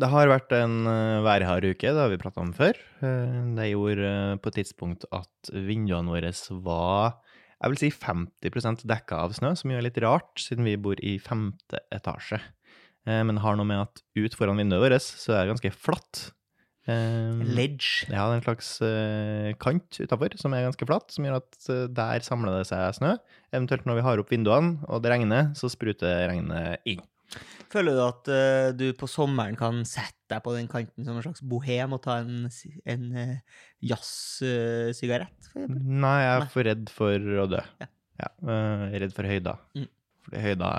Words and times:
Det 0.00 0.08
har 0.08 0.30
vært 0.30 0.52
en 0.56 0.86
uh, 0.88 1.20
værhard 1.24 1.66
uke, 1.68 1.90
det 1.92 2.00
har 2.00 2.08
vi 2.08 2.20
prata 2.20 2.40
om 2.40 2.52
før. 2.56 2.78
Eh, 3.04 3.40
det 3.58 3.68
gjorde 3.68 4.08
eh, 4.08 4.38
på 4.40 4.48
et 4.48 4.56
tidspunkt 4.62 5.04
at 5.12 5.50
vinduene 5.52 6.08
våre 6.08 6.32
var 6.64 7.18
jeg 7.62 7.70
vil 7.70 7.78
si 7.78 7.90
50% 7.94 8.86
dekka 8.90 9.20
av 9.22 9.34
snø, 9.36 9.52
som 9.54 9.70
jo 9.70 9.76
er 9.78 9.84
litt 9.86 10.00
rart, 10.02 10.32
siden 10.40 10.66
vi 10.66 10.74
bor 10.80 10.98
i 10.98 11.12
femte 11.22 11.78
etasje. 11.94 12.40
men 13.06 13.36
det 13.36 13.42
har 13.44 13.54
noe 13.54 13.68
med 13.68 13.84
at 13.84 14.02
ut 14.18 14.34
foran 14.34 14.58
vinduet 14.58 14.82
vårt 14.82 15.04
så 15.04 15.36
er 15.36 15.44
det 15.44 15.52
ganske 15.52 15.70
flatt. 15.70 16.22
Ledge. 16.88 18.08
Ja, 18.08 18.26
det 18.26 18.32
er 18.32 18.40
en 18.40 18.44
slags 18.48 18.72
kant 19.62 20.00
utafor 20.02 20.34
som 20.42 20.58
er 20.58 20.66
ganske 20.66 20.88
flatt, 20.90 21.14
som 21.14 21.28
gjør 21.28 21.38
at 21.38 21.70
der 21.94 22.26
samler 22.26 22.58
det 22.58 22.66
seg 22.72 22.98
snø. 22.98 23.14
Eventuelt 23.54 23.86
når 23.86 24.00
vi 24.00 24.06
har 24.08 24.24
opp 24.24 24.34
vinduene 24.34 24.82
og 24.90 25.06
det 25.06 25.14
regner, 25.14 25.52
så 25.54 25.70
spruter 25.70 26.26
regnet 26.32 26.82
inn. 26.82 27.06
Føler 27.72 27.96
du 27.96 28.02
at 28.04 28.28
uh, 28.28 28.68
du 28.76 28.90
på 28.98 29.08
sommeren 29.08 29.56
kan 29.58 29.80
sette 29.88 30.18
deg 30.32 30.42
på 30.44 30.52
den 30.56 30.68
kanten 30.70 31.06
som 31.06 31.16
en 31.16 31.24
slags 31.24 31.42
bohem 31.44 31.94
og 31.96 32.02
ta 32.04 32.18
en, 32.20 32.46
en 32.88 33.06
uh, 33.16 33.62
jazzsigarett, 33.84 35.50
uh, 35.54 35.64
Nei, 35.66 36.18
jeg 36.20 36.34
er 36.34 36.44
Nei. 36.44 36.52
for 36.52 36.68
redd 36.68 36.92
for 36.92 37.32
å 37.44 37.48
dø. 37.54 37.62
Ja. 37.82 37.88
ja 38.24 38.30
jeg 38.52 38.98
er 38.98 39.04
redd 39.06 39.16
for 39.16 39.28
høyda. 39.28 39.56
Mm. 39.78 39.88
Fordi 40.22 40.42
høyda 40.44 40.72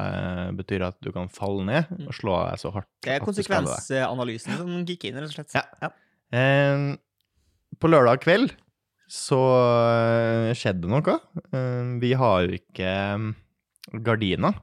betyr 0.56 0.86
at 0.88 1.00
du 1.04 1.10
kan 1.16 1.32
falle 1.34 1.66
ned 1.68 1.90
mm. 1.90 2.04
og 2.08 2.16
slå 2.16 2.36
deg 2.46 2.62
så 2.62 2.74
hardt. 2.76 2.90
Det 3.04 3.16
er 3.16 3.26
konsekvensanalysen 3.26 4.60
som 4.62 4.76
gikk 4.88 5.10
inn, 5.10 5.18
rett 5.20 5.34
og 5.34 5.36
slett. 5.36 5.58
Ja. 5.58 5.66
ja. 5.84 5.90
på 7.82 7.92
lørdag 7.92 8.22
kveld 8.24 8.54
så 9.14 9.42
skjedde 10.58 10.90
noe. 10.90 11.18
vi 12.02 12.14
har 12.18 12.46
jo 12.46 12.56
ikke 12.62 12.94
gardiner 14.06 14.56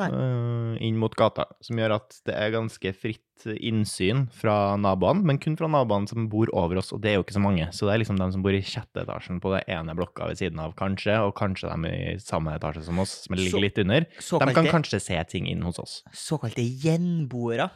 uh, 0.00 0.78
inn 0.80 0.96
mot 1.00 1.14
gata, 1.18 1.44
som 1.64 1.78
gjør 1.80 1.96
at 1.98 2.16
det 2.28 2.36
er 2.38 2.54
ganske 2.54 2.92
fritt 2.96 3.20
innsyn 3.58 4.26
fra 4.32 4.76
naboene, 4.78 5.24
men 5.26 5.40
kun 5.42 5.56
fra 5.58 5.68
naboene 5.70 6.08
som 6.10 6.28
bor 6.32 6.50
over 6.56 6.80
oss, 6.80 6.92
og 6.94 7.02
det 7.02 7.12
er 7.12 7.18
jo 7.18 7.26
ikke 7.26 7.36
så 7.36 7.42
mange. 7.42 7.68
Så 7.74 7.88
det 7.88 7.94
er 7.94 8.02
liksom 8.04 8.20
dem 8.20 8.32
som 8.34 8.44
bor 8.44 8.56
i 8.56 8.62
sjette 8.64 9.04
etasjen 9.04 9.42
på 9.42 9.52
det 9.56 9.64
ene 9.72 9.96
blokka 9.98 10.30
ved 10.30 10.40
siden 10.40 10.62
av, 10.62 10.76
kanskje, 10.78 11.18
og 11.26 11.34
kanskje 11.38 11.72
dem 11.72 11.86
i 11.90 12.16
samme 12.22 12.56
etasje 12.56 12.86
som 12.88 13.02
oss, 13.02 13.18
som 13.26 13.36
ligger 13.36 13.56
så, 13.58 13.62
litt 13.66 13.82
under. 13.82 14.08
De 14.08 14.56
kan 14.56 14.70
kanskje 14.78 15.02
se 15.02 15.18
ting 15.32 15.50
inn 15.50 15.64
hos 15.66 15.82
oss. 15.82 16.00
Såkalte 16.16 16.64
gjenboere. 16.64 17.68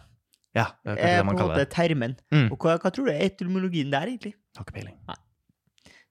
Ja, 0.57 0.71
det 0.87 0.95
er 0.95 0.97
kanskje 0.97 1.21
det 1.21 1.29
man 1.29 1.39
kaller 1.43 1.61
det. 1.61 1.69
Termen. 1.75 2.17
Mm. 2.33 2.49
Og 2.49 2.63
hva, 2.63 2.79
hva, 2.81 2.93
tror 2.95 3.11
du 3.11 3.13
er 3.13 3.27
etymologien 3.29 3.93
der, 3.93 4.09
egentlig? 4.09 4.37
Har 4.57 4.65
ikke 4.65 4.79
peiling. 4.79 4.97
Nei. 5.11 5.21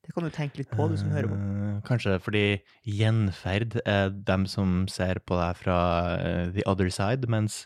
Det 0.05 0.13
kan 0.13 0.25
du 0.25 0.33
tenke 0.33 0.61
litt 0.61 0.69
på, 0.69 0.85
du 0.91 0.97
som 0.99 1.09
hører 1.13 1.31
på. 1.31 1.37
Eh, 1.37 1.77
kanskje 1.87 2.17
fordi 2.21 2.43
gjenferd 2.85 3.79
er 3.89 4.11
dem 4.27 4.45
som 4.49 4.83
ser 4.91 5.21
på 5.25 5.37
deg 5.39 5.57
fra 5.57 5.79
uh, 6.19 6.43
the 6.53 6.65
other 6.69 6.91
side, 6.93 7.25
mens 7.31 7.63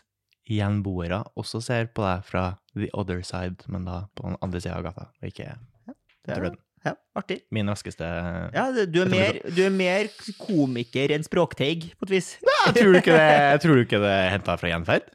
gjenboere 0.50 1.20
også 1.38 1.60
ser 1.62 1.90
på 1.94 2.02
deg 2.06 2.24
fra 2.26 2.44
the 2.72 2.88
other 2.96 3.20
side, 3.26 3.68
men 3.70 3.84
da 3.86 4.06
på 4.16 4.26
den 4.26 4.40
andre 4.40 4.62
sida 4.62 4.78
av 4.78 4.88
gata, 4.88 5.10
og 5.20 5.30
ikke 5.30 5.52
ja, 5.52 6.52
Ja, 6.80 6.94
artig. 7.12 7.42
Min 7.52 7.68
raskeste 7.68 8.06
Ja, 8.54 8.70
du 8.72 9.02
er, 9.02 9.08
mer, 9.12 9.36
du 9.52 9.58
er 9.66 9.72
mer 9.74 10.08
komiker 10.40 11.12
enn 11.12 11.26
språkteig, 11.26 11.90
på 12.00 12.08
et 12.08 12.14
vis. 12.14 12.30
Nei, 12.40 12.72
tror 12.72 12.94
du 12.94 13.00
ikke 13.02 13.18
det, 13.18 13.58
tror 13.60 13.76
du 13.76 13.82
ikke 13.84 14.00
det 14.00 14.12
er 14.16 14.30
henta 14.32 14.56
fra 14.56 14.70
gjenferd? 14.72 15.10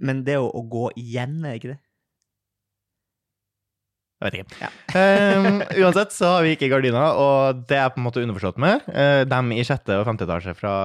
Men 0.00 0.22
det 0.24 0.38
å, 0.40 0.48
å 0.48 0.62
gå 0.64 0.88
igjen, 0.96 1.42
er 1.44 1.60
ikke 1.60 1.74
det? 1.74 1.80
Jeg 4.16 4.30
vet 4.30 4.36
ikke. 4.38 4.58
Ja. 4.62 4.68
um, 5.36 5.58
uansett 5.82 6.14
så 6.16 6.30
har 6.30 6.44
vi 6.46 6.54
ikke 6.56 6.70
gardiner, 6.72 7.18
og 7.20 7.58
det 7.68 7.76
er 7.76 7.90
på 7.92 8.00
en 8.00 8.06
måte 8.06 8.22
underforstått 8.24 8.60
med. 8.62 8.86
Uh, 8.88 9.26
de 9.28 9.58
i 9.58 9.64
sjette 9.66 9.98
og 9.98 10.06
femte 10.08 10.24
etasje 10.24 10.54
fra 10.56 10.76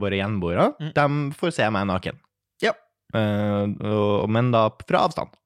våre 0.00 0.16
gjenboere, 0.16 0.70
mm. 0.80 0.92
de 0.96 1.36
får 1.36 1.52
se 1.58 1.66
meg 1.76 1.84
naken. 1.90 2.16
Ja. 2.64 2.72
Uh, 3.12 3.68
og, 3.84 4.30
men 4.32 4.48
da 4.54 4.64
fra 4.88 5.04
avstand. 5.10 5.36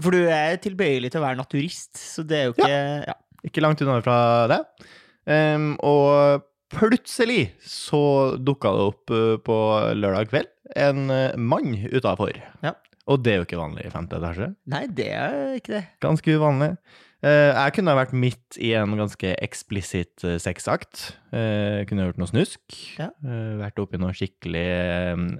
For 0.00 0.14
du 0.14 0.30
er 0.30 0.60
tilbøyelig 0.62 1.10
til 1.10 1.22
å 1.22 1.24
være 1.24 1.40
naturist, 1.40 1.98
så 1.98 2.22
det 2.26 2.38
er 2.38 2.48
jo 2.48 2.54
ikke 2.56 2.70
Ja. 2.70 2.86
ja. 3.10 3.18
Ikke 3.40 3.62
langt 3.64 3.80
unna 3.80 4.02
fra 4.04 4.16
det. 4.52 4.58
Um, 5.24 5.72
og 5.80 6.44
plutselig 6.70 7.54
så 7.64 8.36
dukka 8.36 8.70
det 8.76 8.86
opp 8.92 9.14
uh, 9.16 9.36
på 9.42 9.56
lørdag 9.96 10.30
kveld 10.30 10.50
en 10.78 11.08
mann 11.34 11.72
utafor. 11.90 12.36
Ja. 12.62 12.76
Og 13.10 13.22
det 13.24 13.32
er 13.32 13.40
jo 13.40 13.46
ikke 13.48 13.60
vanlig 13.60 13.88
i 13.88 13.92
femte 13.92 14.18
etasje. 14.20 14.52
Nei, 14.70 14.84
det 14.94 15.08
er 15.10 15.56
ikke 15.58 15.78
det. 15.78 15.86
Ganske 16.04 16.36
uvanlig. 16.38 16.74
Uh, 17.20 17.52
jeg 17.52 17.74
kunne 17.76 17.92
ha 17.92 17.98
vært 17.98 18.14
midt 18.16 18.56
i 18.64 18.70
en 18.80 18.94
ganske 18.96 19.32
eksplisitt 19.44 20.22
uh, 20.24 20.38
sexakt. 20.40 21.02
Uh, 21.34 21.82
kunne 21.88 22.06
gjort 22.06 22.20
noe 22.22 22.30
snusk. 22.30 22.62
Ja. 22.96 23.10
Vært 23.60 23.82
oppi 23.82 24.00
noe 24.00 24.14
skikkelig 24.16 24.62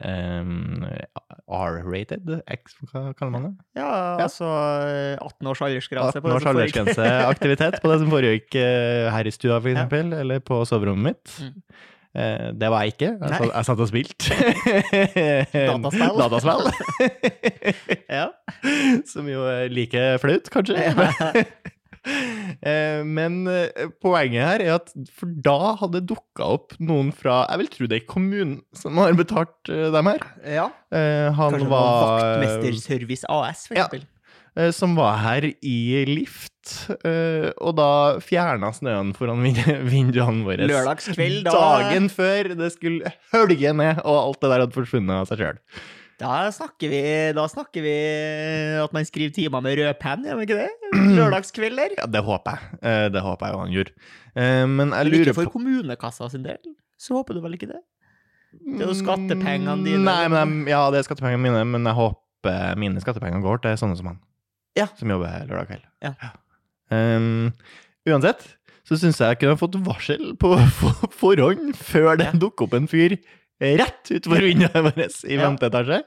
um, 0.04 0.82
R-rated. 1.48 2.34
Hva 2.91 3.04
kaller 3.16 3.32
man 3.32 3.47
det? 3.47 3.53
Ja, 3.81 3.87
ja. 3.87 4.26
altså 4.26 4.50
18 5.22 5.52
års 5.54 5.64
aldersgrense. 5.64 6.20
18 6.20 6.37
års 6.37 6.50
aldersgrenseaktivitet 6.52 7.81
på 7.81 7.94
det 7.94 8.02
som 8.02 8.12
foregikk 8.12 8.60
her 9.16 9.31
i 9.31 9.32
stua, 9.32 9.62
eksempel, 9.62 10.12
ja. 10.12 10.20
eller 10.26 10.44
på 10.44 10.60
soverommet 10.69 11.14
mitt. 11.14 11.38
Mm. 11.41 11.88
Eh, 12.10 12.50
det 12.59 12.71
var 12.71 12.82
jeg 12.84 12.97
ikke. 12.97 13.10
Jeg, 13.21 13.34
satt, 13.37 13.50
jeg 13.54 13.66
satt 13.69 13.82
og 13.84 13.91
spilte. 13.91 14.38
Dataspill. 15.71 16.16
Dataspill. 16.19 16.65
ja. 18.19 18.26
Som 19.06 19.31
jo 19.31 19.44
er 19.47 19.71
like 19.71 20.06
flaut, 20.22 20.50
kanskje. 20.50 20.75
eh, 22.66 23.00
men 23.06 23.44
eh, 23.53 23.87
poenget 24.03 24.43
her 24.43 24.66
er 24.66 24.75
at 24.81 24.91
for 25.15 25.31
da 25.47 25.76
hadde 25.78 26.00
det 26.00 26.10
dukka 26.10 26.49
opp 26.56 26.75
noen 26.82 27.12
fra 27.15 27.44
Jeg 27.53 27.62
vil 27.62 27.75
tro 27.76 27.91
det 27.93 28.00
er 28.00 28.09
kommunen 28.10 28.56
som 28.75 28.99
har 28.99 29.15
betalt 29.19 29.70
dem 29.70 30.10
her. 30.10 30.31
Ja. 30.43 30.70
Han 30.91 31.54
kanskje 31.54 31.70
var 31.70 32.16
Vaktmesterservice 32.19 33.31
AS, 33.31 33.69
for 33.70 33.78
eksempel. 33.78 34.03
Ja. 34.03 34.16
Eh, 34.59 34.71
som 34.75 34.97
var 34.99 35.21
her 35.22 35.47
i 35.47 35.77
lift, 36.09 36.88
eh, 37.06 37.50
og 37.62 37.77
da 37.78 37.91
fjerna 38.25 38.72
snøen 38.75 39.12
foran 39.15 39.44
vinduene 39.93 40.43
våre. 40.47 40.66
Lørdagskveld, 40.66 41.44
da 41.47 41.55
Dagen 41.55 42.11
før 42.11 42.53
det 42.59 42.72
skulle 42.75 43.15
hølge 43.34 43.75
ned, 43.77 44.03
og 44.03 44.19
alt 44.19 44.43
det 44.43 44.50
der 44.50 44.65
hadde 44.65 44.77
forsvunnet 44.77 45.22
av 45.22 45.31
seg 45.31 45.44
sjøl. 45.44 45.61
Da 46.21 46.34
snakker, 46.53 46.91
vi, 46.93 47.03
da 47.33 47.47
snakker 47.49 47.84
vi 47.84 47.93
at 48.83 48.93
man 48.93 49.06
skriver 49.09 49.33
timer 49.33 49.62
med 49.65 49.78
rød 49.78 49.94
penn, 50.03 50.27
gjør 50.27 50.37
man 50.37 50.44
ikke 50.44 50.59
det? 50.59 50.91
Lørdagskvelder? 51.21 51.94
Ja, 52.03 52.09
det 52.11 52.25
håper 52.27 52.59
jeg. 52.59 52.81
Eh, 52.82 53.06
det 53.15 53.22
håper 53.25 53.47
jeg 53.47 53.55
jo 53.55 53.62
han 53.62 53.77
gjorde. 53.78 53.94
Men 54.71 54.93
jeg 54.94 55.09
lurer 55.09 55.32
på 55.32 55.32
ikke 55.32 55.37
for 55.38 55.53
kommunekassa 55.56 56.28
sin 56.31 56.44
del? 56.44 56.61
Så 57.00 57.17
håper 57.17 57.34
du 57.34 57.41
vel 57.43 57.56
ikke 57.56 57.71
det? 57.71 57.81
Det 58.53 58.82
er 58.82 58.91
jo 58.91 58.99
skattepengene 58.99 59.78
dine. 59.87 60.03
Nei, 60.05 60.27
men 60.31 60.61
jeg, 60.61 60.75
ja, 60.75 60.82
det 60.93 61.00
er 61.00 61.06
skattepengene 61.06 61.41
mine, 61.41 61.62
men 61.71 61.88
jeg 61.88 61.97
håper 61.97 62.77
mine 62.81 63.03
skattepenger 63.03 63.43
går 63.44 63.62
til 63.65 63.78
sånne 63.81 63.97
som 63.99 64.11
han 64.12 64.21
ja. 64.78 64.88
som 64.98 65.10
jobber 65.12 65.44
lørdag 65.48 65.70
kveld. 65.70 65.86
Ja. 66.04 66.14
Um, 66.91 67.50
uansett 68.08 68.47
så 68.86 68.98
syns 68.98 69.20
jeg 69.22 69.34
jeg 69.34 69.41
kunne 69.42 69.58
fått 69.60 69.76
varsel 69.86 70.32
på 70.41 70.56
forhånd 71.20 71.76
før 71.78 72.16
det 72.19 72.32
ja. 72.32 72.38
dukker 72.42 72.66
opp 72.66 72.75
en 72.78 72.91
fyr 72.91 73.14
rett 73.60 74.09
utenfor 74.09 74.41
vinduet 74.44 74.76
vårt 74.87 75.00
i 75.28 75.37
femte 75.41 75.69
etasje. 75.69 76.00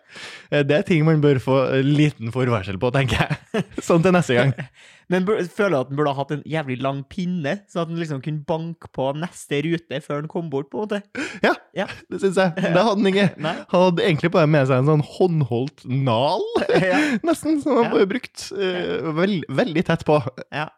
Eh, 0.50 0.64
det 0.66 0.80
er 0.80 0.88
ting 0.88 1.06
man 1.06 1.22
bør 1.24 1.40
få 1.44 1.58
liten 1.86 2.34
forvarsel 2.34 2.80
på, 2.82 2.90
tenker 2.96 3.22
jeg. 3.24 3.64
Sånn 3.88 4.04
til 4.06 4.16
neste 4.16 4.38
gang. 4.40 4.54
Men 5.12 5.28
føler 5.28 5.76
du 5.76 5.78
at 5.82 5.90
den 5.92 5.98
burde 6.00 6.14
ha 6.16 6.24
hatt 6.24 6.32
en 6.34 6.44
jævlig 6.48 6.78
lang 6.82 7.04
pinne, 7.12 7.58
så 7.70 7.84
at 7.84 7.92
den 7.92 8.00
liksom 8.00 8.22
kunne 8.24 8.46
banke 8.48 8.90
på 8.96 9.10
neste 9.20 9.60
rute 9.66 10.00
før 10.02 10.24
den 10.24 10.32
kom 10.32 10.50
bort? 10.50 10.72
på 10.72 10.80
en 10.80 10.88
måte? 10.88 11.26
Ja, 11.44 11.54
ja. 11.78 11.88
det 12.10 12.22
syns 12.24 12.40
jeg. 12.40 12.56
Det 12.58 12.72
hadde 12.72 12.96
han 12.96 13.12
ikke. 13.12 13.30
Nei. 13.46 13.56
Han 13.74 13.88
hadde 13.88 14.06
egentlig 14.08 14.34
bare 14.34 14.50
med 14.50 14.70
seg 14.70 14.82
en 14.82 14.90
sånn 14.90 15.08
håndholdt 15.18 15.86
nal, 15.86 16.46
ja. 16.72 17.02
nesten, 17.28 17.60
som 17.62 17.82
han 17.82 17.92
bare 17.94 18.10
brukt 18.10 18.48
uh, 18.56 19.12
veld, 19.20 19.44
veldig 19.52 19.86
tett 19.92 20.08
på. 20.08 20.22
Ja. 20.56 20.70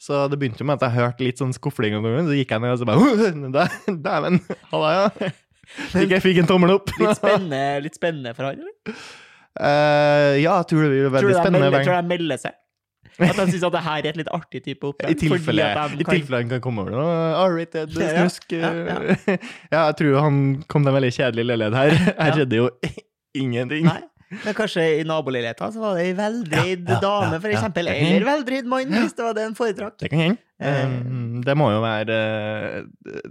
Så 0.00 0.26
det 0.30 0.38
begynte 0.40 0.64
med 0.64 0.78
at 0.78 0.86
jeg 0.86 1.00
hørte 1.00 1.24
litt 1.24 1.40
sånn 1.40 1.54
skufling, 1.56 1.96
og 1.98 2.06
så 2.06 2.36
gikk 2.36 2.52
jeg 2.52 2.62
ned 2.62 2.76
og 2.76 2.80
så 2.80 2.88
bare 2.88 3.66
Dæven, 4.06 4.40
halla, 4.70 4.94
ja. 4.94 5.34
Fikk 5.92 6.14
jeg 6.16 6.22
fikk 6.24 6.42
en 6.44 6.50
tommel 6.50 6.76
opp. 6.76 6.92
litt, 7.00 7.16
spennende, 7.18 7.62
litt 7.84 7.98
spennende 7.98 8.34
for 8.36 8.48
han, 8.48 8.62
eller? 8.62 9.00
Uh, 9.56 10.36
ja, 10.36 10.52
jeg 10.60 10.68
tror 10.70 10.84
det 10.84 10.92
blir 10.92 11.10
veldig 11.16 11.36
spennende. 11.36 11.66
Melder, 11.70 11.84
tror 11.88 11.98
de 12.00 12.14
melder 12.14 12.40
seg. 12.44 12.56
At 13.16 13.38
de 13.38 13.46
syns 13.48 13.62
at 13.64 13.72
det 13.72 13.80
her 13.86 14.02
er 14.02 14.10
et 14.10 14.18
litt 14.20 14.30
artig 14.34 14.60
type 14.66 14.90
oppdrag. 14.90 15.14
I 15.14 15.16
tilfelle 15.16 16.40
han 16.42 16.50
kan 16.50 16.60
komme 16.64 16.84
over 16.84 16.92
noe 16.92 17.14
R-rated 17.46 17.94
snusk. 17.96 18.50
Ja, 18.52 18.72
ja, 18.76 18.98
ja. 19.08 19.16
ja, 19.72 19.86
jeg 19.86 19.96
tror 20.02 20.18
han 20.26 20.42
kom 20.68 20.84
til 20.84 20.92
en 20.92 20.98
veldig 20.98 21.12
kjedelig 21.16 21.46
leilighet 21.48 21.78
her. 21.80 21.96
Her 22.20 22.36
skjedde 22.36 22.60
jo 22.60 22.68
ingenting. 23.44 23.88
Nei. 23.88 24.02
Men 24.28 24.54
kanskje 24.58 24.82
i 25.00 25.04
naboleiligheta 25.06 25.68
så 25.70 25.82
var 25.82 25.98
det 25.98 26.08
ei 26.08 26.14
veldreid 26.18 26.88
ja, 26.88 26.96
ja, 26.96 27.00
dame, 27.02 27.38
for 27.38 27.52
eksempel. 27.52 27.88
Eller 27.92 28.26
veldreid 28.26 28.66
mann, 28.70 28.90
hvis 28.90 29.14
det 29.14 29.22
var 29.22 29.36
det 29.38 29.44
en 29.46 29.54
foretrakk. 29.58 29.96
Det 30.02 30.10
kan 30.10 30.22
hende. 30.24 30.42
Um, 30.56 31.42
det 31.44 31.52
må 31.52 31.66
jo 31.68 31.82
være 31.84 32.14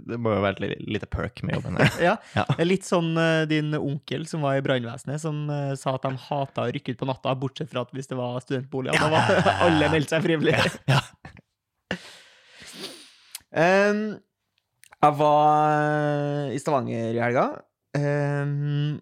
Det 0.06 0.18
må 0.22 0.30
jo 0.36 0.42
være 0.44 0.68
et 0.68 0.84
lite 0.86 1.08
perk 1.10 1.42
med 1.42 1.58
jobben. 1.58 1.80
ja. 2.06 2.14
Litt 2.62 2.86
sånn 2.86 3.12
uh, 3.18 3.42
din 3.50 3.74
onkel 3.76 4.28
som 4.30 4.46
var 4.46 4.60
i 4.60 4.64
brannvesenet, 4.64 5.20
som 5.20 5.44
sa 5.76 5.96
at 5.98 6.06
de 6.06 6.14
hata 6.28 6.68
å 6.68 6.72
rykke 6.72 6.94
ut 6.94 7.00
på 7.02 7.08
natta, 7.10 7.34
bortsett 7.36 7.72
fra 7.72 7.84
at 7.84 7.92
hvis 7.96 8.08
det 8.08 8.16
var 8.20 8.38
studentboliger. 8.44 8.96
Da 8.96 9.10
var 9.12 9.50
alle 9.66 9.90
meldte 9.92 10.16
seg 10.16 10.24
frivillig. 10.24 10.56
ja. 10.88 11.02
um, 13.90 14.06
jeg 14.96 15.18
var 15.18 16.54
i 16.54 16.58
Stavanger 16.62 17.12
i 17.12 17.20
helga. 17.20 17.50
Um, 17.96 18.96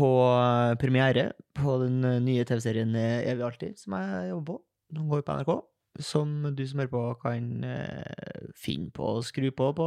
på 0.00 0.08
eh, 0.32 0.74
premiere 0.80 1.26
på 1.58 1.76
den 1.84 1.98
eh, 2.08 2.18
nye 2.24 2.44
TV-serien 2.48 2.94
eh, 2.96 3.26
Evig 3.30 3.44
alltid, 3.46 3.76
som 3.80 3.96
jeg 3.98 4.30
jobber 4.32 4.54
på. 4.54 4.62
Den 4.96 5.10
går 5.12 5.24
på 5.26 5.36
NRK. 5.38 5.52
Som 6.06 6.32
du 6.56 6.62
som 6.70 6.78
hører 6.80 6.90
på, 6.92 7.00
kan 7.20 7.46
finne 8.56 8.92
på 8.94 9.08
å 9.18 9.22
skru 9.26 9.48
på 9.52 9.72
på 9.74 9.86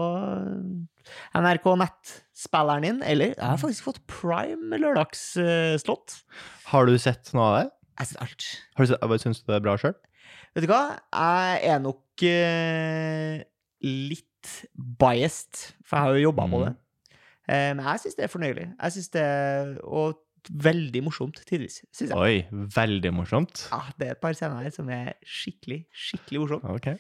NRK 1.40 1.68
Nett-spilleren 1.80 2.84
din. 2.86 3.00
Eller 3.08 3.32
jeg 3.32 3.40
har 3.48 3.58
faktisk 3.62 3.86
fått 3.88 4.02
prime 4.12 4.78
lørdagsslott. 4.84 6.18
Har 6.74 6.90
du 6.92 6.98
sett 7.02 7.32
noe 7.34 7.48
av 7.48 7.56
det? 7.62 7.66
Jeg 8.02 8.10
synes 8.12 8.22
alt. 8.26 8.50
Har 8.76 8.84
du 8.86 8.92
sett, 8.92 9.24
Syns 9.24 9.42
du 9.42 9.52
det 9.54 9.58
er 9.62 9.66
bra 9.66 9.78
sjøl? 9.80 9.96
Vet 10.54 10.68
du 10.68 10.70
hva? 10.74 10.84
Jeg 11.16 11.64
er 11.72 11.82
nok 11.88 12.28
litt 13.84 14.54
biased, 15.00 15.70
for 15.88 15.98
jeg 15.98 16.04
har 16.10 16.18
jo 16.20 16.26
jobba 16.30 16.48
på 16.52 16.60
Mm. 16.60 16.66
det. 16.68 16.74
Eh, 17.50 17.72
men 17.76 17.84
jeg 17.86 18.04
syns 18.06 18.16
det 18.20 18.24
er 18.28 18.32
fornøyelig. 18.32 18.68
Jeg 18.82 18.92
synes 18.98 19.10
det 19.16 19.22
er 19.22 19.74
Og 19.84 20.20
veldig 20.52 21.02
morsomt 21.06 21.40
tidvis, 21.48 21.82
syns 21.96 22.12
jeg. 22.12 22.18
Oi, 22.20 22.68
veldig 22.76 23.14
morsomt. 23.16 23.66
Ja, 23.72 23.82
det 24.00 24.08
er 24.08 24.16
et 24.18 24.22
par 24.24 24.36
scener 24.36 24.64
her 24.64 24.74
som 24.76 24.90
er 24.92 25.14
skikkelig, 25.24 25.86
skikkelig 25.96 26.42
morsomt. 26.44 26.66
Okay. 26.78 26.98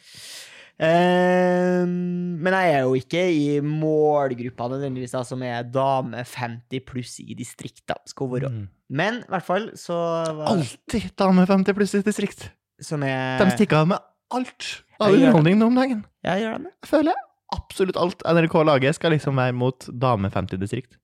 Eh, 0.84 1.84
men 1.86 2.56
jeg 2.56 2.72
er 2.74 2.86
jo 2.88 2.95
ikke 2.98 3.24
i 3.30 3.60
målgruppa 3.63 4.69
nødvendigvis, 4.72 5.13
da, 5.13 5.22
som 5.28 5.44
er 5.45 5.68
dame 5.69 6.24
50 6.24 6.81
pluss 6.88 7.19
i 7.24 7.36
distrikta. 7.38 7.98
Skal 8.10 8.31
være. 8.31 8.50
Mm. 8.54 8.63
Men 8.89 9.19
i 9.22 9.30
hvert 9.30 9.46
fall 9.48 9.69
så 9.80 9.94
var- 10.38 10.54
Alltid 10.56 11.12
dame 11.19 11.46
50 11.46 11.74
pluss 11.78 11.94
i 11.96 12.01
distrikt. 12.01 12.50
Som 12.81 13.04
er 13.04 13.38
De 13.39 13.51
stikker 13.51 13.78
av 13.84 13.88
med 13.88 13.98
alt 14.31 14.84
av 15.00 15.13
underholdning 15.13 15.57
nå 15.60 15.68
om 15.68 15.75
dagen. 15.75 16.06
Jeg 16.24 16.42
gjør 16.42 16.57
det. 16.57 16.63
det? 16.63 16.74
Jeg 16.84 16.89
føler 16.89 17.13
absolutt 17.53 18.00
alt 18.00 18.23
NRK 18.25 18.55
lager, 18.67 18.95
skal 18.95 19.13
liksom 19.15 19.39
være 19.39 19.55
mot 19.57 19.88
dame 20.01 20.31
50 20.33 20.61
distrikt. 20.61 20.97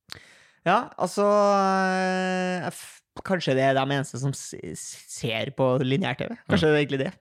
Ja, 0.68 0.90
altså 1.00 1.26
eh, 1.26 2.86
Kanskje 3.26 3.56
det 3.58 3.64
er 3.66 3.76
de 3.76 3.84
eneste 3.84 4.20
som 4.22 4.32
ser 4.36 5.50
på 5.58 5.66
lineær-TV. 5.84 6.36
Kanskje 6.48 6.70
det 6.70 6.76
er 6.76 6.82
egentlig 6.84 7.00
det. 7.02 7.12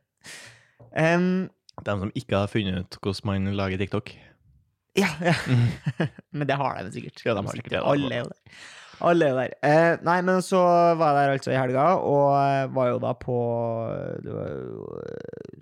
Um, 0.95 1.49
De 1.83 1.95
som 2.03 2.13
ikke 2.19 2.39
har 2.39 2.51
funnet 2.53 2.85
ut 2.85 2.99
hvordan 3.03 3.27
man 3.27 3.49
lager 3.59 3.81
TikTok. 3.81 4.13
ja, 4.99 5.11
ja. 5.23 5.35
Mm. 5.47 5.67
Men 6.39 6.47
det 6.51 6.59
har 6.61 6.79
de 6.83 6.93
sikkert. 6.95 7.25
Ja, 7.25 7.35
de 7.35 7.43
har 7.47 7.57
sikkert 7.57 7.75
det. 7.75 7.83
Alle 7.83 8.13
er 8.15 8.23
jo 8.23 8.31
der. 8.31 8.63
Alle 9.01 9.29
er 9.31 9.37
der. 9.39 9.53
Eh, 9.63 9.97
nei, 10.03 10.17
men 10.27 10.41
så 10.43 10.59
var 10.99 11.13
jeg 11.15 11.19
der 11.19 11.35
altså 11.37 11.53
i 11.53 11.59
helga, 11.59 11.85
og 12.03 12.33
eh, 12.35 12.67
var 12.75 12.89
jo 12.91 12.99
da 13.05 13.13
på 13.15 13.37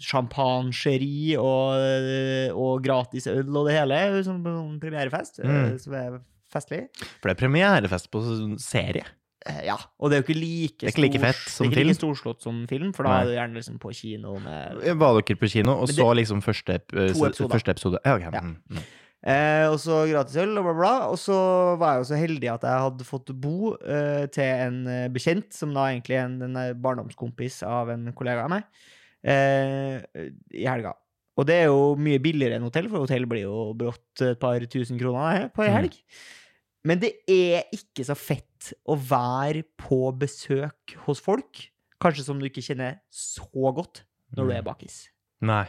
sjampansjeri 0.02 1.34
eh, 1.34 1.40
og, 1.42 1.76
eh, 1.80 2.48
og 2.56 2.80
gratis 2.84 3.28
øl 3.32 3.44
og 3.50 3.68
det 3.68 3.76
hele, 3.78 4.00
som 4.26 4.40
en 4.46 4.80
premierefest. 4.82 5.40
eh, 5.42 5.46
Mm. 5.56 5.78
Som 5.80 5.94
er 5.94 6.18
festlig. 6.52 6.82
For 7.20 7.28
det 7.30 7.36
er 7.36 7.40
premierefest 7.46 8.10
på 8.12 8.22
serie. 8.60 9.04
Eh, 9.46 9.64
Ja, 9.66 9.76
og 10.00 10.10
det 10.10 10.16
er 10.16 10.22
jo 10.22 10.26
ikke 10.32 10.40
like, 10.40 10.78
Det 10.80 10.88
er 10.88 10.92
ikke 10.96 11.06
like 11.06 11.20
fett 11.22 11.42
som 11.50 11.66
det 11.68 11.76
er 11.76 11.80
ikke 11.80 11.86
like 11.92 12.00
storslått 12.00 12.42
som 12.42 12.66
film, 12.66 12.92
for 12.92 13.04
da 13.04 13.10
Nei. 13.10 13.20
er 13.20 13.24
du 13.26 13.32
gjerne 13.36 13.54
liksom 13.60 13.78
på 13.78 13.92
kino 13.94 14.38
med 14.40 14.96
Var 14.98 15.20
dere 15.22 15.36
på 15.38 15.48
kino 15.52 15.76
og 15.80 15.88
så 15.88 16.08
liksom 16.18 16.42
første, 16.42 16.80
første 16.90 17.70
episode? 17.70 17.98
Ja, 18.04 18.16
ok. 18.16 18.32
Ja. 18.32 18.80
Mm, 19.26 19.32
mm. 19.32 19.34
eh, 19.34 19.66
Og 19.72 19.78
så 19.82 19.96
gratis 20.10 20.36
øl 20.38 20.52
og 20.60 20.68
bla, 20.68 20.74
bla. 20.78 20.92
Og 21.10 21.18
så 21.18 21.36
var 21.80 21.96
jeg 21.96 22.04
jo 22.04 22.08
så 22.12 22.20
heldig 22.20 22.50
at 22.52 22.66
jeg 22.68 22.84
hadde 22.86 23.06
fått 23.08 23.32
bo 23.42 23.72
eh, 23.82 24.26
til 24.30 24.44
en 24.46 24.78
eh, 24.86 25.08
bekjent, 25.12 25.50
som 25.52 25.74
da 25.74 25.88
egentlig 25.90 26.14
er 26.20 26.28
en, 26.28 26.38
en 26.46 26.56
eh, 26.62 26.72
barndomskompis 26.78 27.60
av 27.66 27.90
en 27.90 28.06
kollega 28.16 28.46
av 28.46 28.52
meg, 28.54 28.64
eh, 29.26 29.98
i 30.54 30.66
helga. 30.68 30.94
Og 31.36 31.44
det 31.50 31.58
er 31.60 31.66
jo 31.68 31.96
mye 32.00 32.20
billigere 32.22 32.56
enn 32.56 32.64
hotell, 32.64 32.86
for 32.88 33.02
hotell 33.04 33.26
blir 33.28 33.42
jo 33.44 33.72
brått 33.76 34.22
et 34.24 34.38
par 34.40 34.62
tusen 34.72 34.96
kroner 35.00 35.50
på 35.52 35.66
ei 35.66 35.68
Mm. 35.68 35.76
helg. 35.82 35.98
Men 36.86 37.00
det 37.02 37.10
er 37.28 37.64
ikke 37.74 38.04
så 38.06 38.14
fett 38.16 38.70
å 38.88 38.94
være 38.96 39.64
på 39.76 39.98
besøk 40.16 40.94
hos 41.04 41.20
folk, 41.20 41.66
kanskje 42.00 42.24
som 42.24 42.38
du 42.38 42.46
ikke 42.46 42.62
kjenner 42.62 43.00
så 43.10 43.72
godt 43.74 44.04
når 44.36 44.46
du 44.46 44.52
er 44.54 44.62
bakis. 44.62 45.08
Nei. 45.42 45.64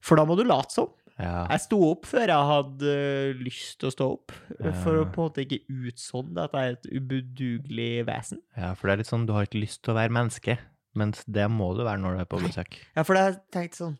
For 0.00 0.16
da 0.16 0.24
må 0.24 0.36
du 0.38 0.44
late 0.46 0.70
som. 0.72 0.88
Ja. 1.18 1.46
Jeg 1.52 1.60
sto 1.62 1.78
opp 1.92 2.06
før 2.10 2.26
jeg 2.26 2.46
hadde 2.50 2.92
øh, 2.92 3.34
lyst 3.46 3.76
til 3.78 3.86
å 3.88 3.92
stå 3.94 4.06
opp, 4.16 4.32
øh, 4.58 4.72
for 4.82 4.98
å 4.98 5.04
på 5.14 5.22
en 5.22 5.28
måte 5.28 5.44
ikke 5.44 5.60
utsonde 5.70 6.42
at 6.42 6.52
jeg 6.58 6.72
er 6.72 6.78
et 6.78 6.88
ubudugelig 6.98 7.90
vesen. 8.08 8.40
ja, 8.58 8.72
for 8.74 8.88
det 8.88 8.92
er 8.96 9.02
litt 9.04 9.10
sånn, 9.12 9.26
du 9.28 9.32
har 9.36 9.46
ikke 9.46 9.60
lyst 9.62 9.82
til 9.84 9.94
å 9.94 9.98
være 10.00 10.10
menneske, 10.16 10.56
mens 10.98 11.22
det 11.26 11.46
må 11.50 11.68
du 11.78 11.84
være 11.86 12.02
når 12.02 12.16
du 12.18 12.22
er 12.24 12.30
på 12.34 12.40
besøk. 12.42 12.80
Ja, 12.96 13.04
for 13.06 13.14
jeg 13.18 13.38
tenkte 13.54 13.76
sånn 13.84 13.94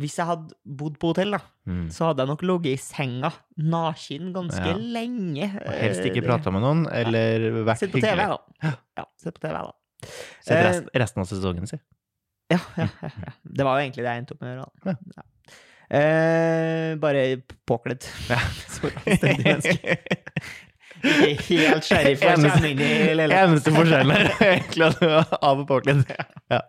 Hvis 0.00 0.14
jeg 0.16 0.24
hadde 0.30 0.54
bodd 0.64 0.94
på 0.98 1.10
hotell, 1.10 1.34
da, 1.36 1.40
Mm. 1.68 1.90
så 1.92 2.06
hadde 2.08 2.22
jeg 2.24 2.28
nok 2.30 2.42
ligget 2.48 2.72
i 2.72 2.80
senga 2.80 3.30
naken 3.60 4.30
ganske 4.32 4.64
Ja. 4.64 4.72
lenge. 4.80 5.44
Og 5.60 5.74
helst 5.76 6.00
ikke 6.08 6.22
Eh, 6.22 6.26
prata 6.26 6.50
med 6.50 6.62
noen, 6.64 6.86
eller 6.90 7.44
vært 7.68 7.78
hyggelig. 7.78 7.78
Sett 7.78 7.92
på 7.92 8.00
TV, 8.00 8.16
da. 8.16 8.72
Ja, 8.96 9.04
sett 9.20 9.34
på 9.36 9.40
TV, 9.44 9.52
da. 9.52 9.72
Sett 10.40 10.56
Eh, 10.56 10.64
rest, 10.70 10.88
resten 10.96 11.20
av 11.20 11.26
sesongen 11.28 11.68
si. 11.68 11.76
Ja, 12.50 12.58
ja, 12.78 12.88
ja, 13.02 13.10
ja. 13.26 13.32
Det 13.44 13.62
var 13.68 13.76
jo 13.78 13.84
egentlig 13.84 14.02
det 14.02 14.08
jeg 14.10 14.22
endte 14.24 14.32
opp 14.32 14.40
med 14.40 14.48
å 14.50 14.56
gjøre. 14.56 14.70
da. 14.84 14.96
Ja. 15.20 15.22
Eh, 15.90 16.94
bare 17.02 17.22
påkledd. 17.66 18.04
Som 18.70 18.90
et 18.90 19.00
anstendig 19.10 19.46
menneske. 19.46 19.96
Ikke 21.00 21.56
helt 21.64 21.86
sheriff 21.88 22.22
Eneste- 22.28 23.72
forskjellen 23.72 24.12
er 24.12 24.28
egentlig 24.44 24.84
at 24.90 24.98
du 25.00 25.06
er 25.08 25.30
av 25.40 25.62
og 25.62 25.66
påkledd. 25.70 26.02
Ja. 26.52 26.60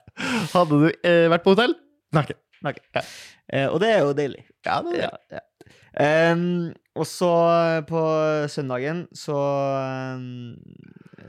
Hadde 0.54 0.80
du 0.80 0.88
eh, 1.04 1.26
vært 1.34 1.44
på 1.46 1.54
hotell? 1.56 1.76
Naken. 2.16 2.40
Naken. 2.66 2.84
Eh, 3.52 3.68
og 3.68 3.80
det 3.84 3.90
er 3.92 4.04
jo 4.06 4.14
deilig. 4.18 4.46
Ja, 4.66 4.80
det 4.86 4.98
er 5.00 5.08
Ja, 5.08 5.12
ja. 5.38 5.46
Ehm, 6.00 6.72
og 6.96 7.04
så 7.08 7.28
på 7.90 8.02
søndagen 8.52 9.04
så 9.16 9.36
um, 10.16 10.56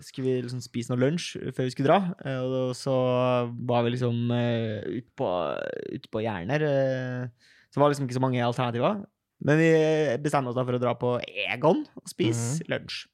skulle 0.06 0.29
vi 0.29 0.37
liksom 0.44 0.61
spise 0.62 0.93
noe 0.93 1.00
lunsj 1.03 1.33
før 1.56 1.67
vi 1.67 1.73
skulle 1.75 1.89
dra. 1.91 1.99
eh, 2.23 2.39
Og 2.47 2.77
så 2.79 2.94
var 3.67 3.83
vi 3.87 3.97
liksom 3.97 4.23
uh, 4.31 4.79
ute 4.87 5.11
på, 5.19 5.33
ut 5.99 6.06
på 6.15 6.23
Jerner. 6.23 6.62
her. 6.62 7.50
Så 7.72 7.80
var 7.80 7.88
det 7.88 7.96
liksom 7.96 8.08
ikke 8.08 8.19
så 8.20 8.24
mange 8.24 8.44
alternativer. 8.44 9.00
Men 9.42 9.58
vi 9.58 9.70
bestemte 10.22 10.52
oss 10.52 10.58
da 10.58 10.62
for 10.69 10.76
å 10.78 10.82
dra 10.82 10.92
på 11.00 11.16
Egon 11.48 11.82
og 11.98 12.10
spise 12.12 12.62
lunsj. 12.70 13.06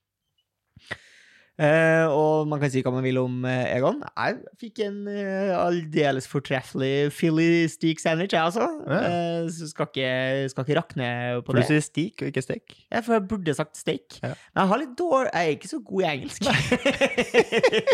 Eh, 1.58 2.04
og 2.06 2.44
man 2.46 2.60
kan 2.62 2.70
si 2.70 2.84
hva 2.86 2.92
man 2.94 3.02
vil 3.02 3.16
om 3.18 3.40
eh, 3.48 3.64
Egon. 3.74 3.96
Jeg 4.06 4.36
fikk 4.60 4.78
en 4.84 4.98
eh, 5.10 5.48
aldeles 5.58 6.28
fortreffelig 6.30 7.08
Philly 7.16 7.64
steak 7.72 7.98
sandwich, 7.98 8.30
jeg 8.36 8.44
altså. 8.44 8.68
Ja. 8.86 9.00
Eh, 9.08 9.48
så 9.50 9.66
skal 9.72 9.88
ikke, 9.90 10.12
skal 10.52 10.68
ikke 10.68 10.76
rakne 10.78 11.08
på 11.42 11.48
For 11.50 11.58
du 11.58 11.64
det. 11.64 11.66
sier 11.72 11.82
steak 11.82 12.22
og 12.22 12.30
ikke 12.30 12.44
steak. 12.46 12.76
Ja, 12.92 13.00
for 13.02 13.16
jeg 13.16 13.26
burde 13.32 13.56
sagt 13.58 13.74
steak. 13.80 14.20
Ja. 14.22 14.36
Men 14.52 14.62
jeg 14.62 14.70
har 14.74 14.82
litt 14.84 14.94
dårlig 15.00 15.32
Jeg 15.34 15.48
er 15.50 15.56
ikke 15.56 15.72
så 15.72 15.80
god 15.90 16.04
i 16.04 16.10
engelsk. 16.12 16.46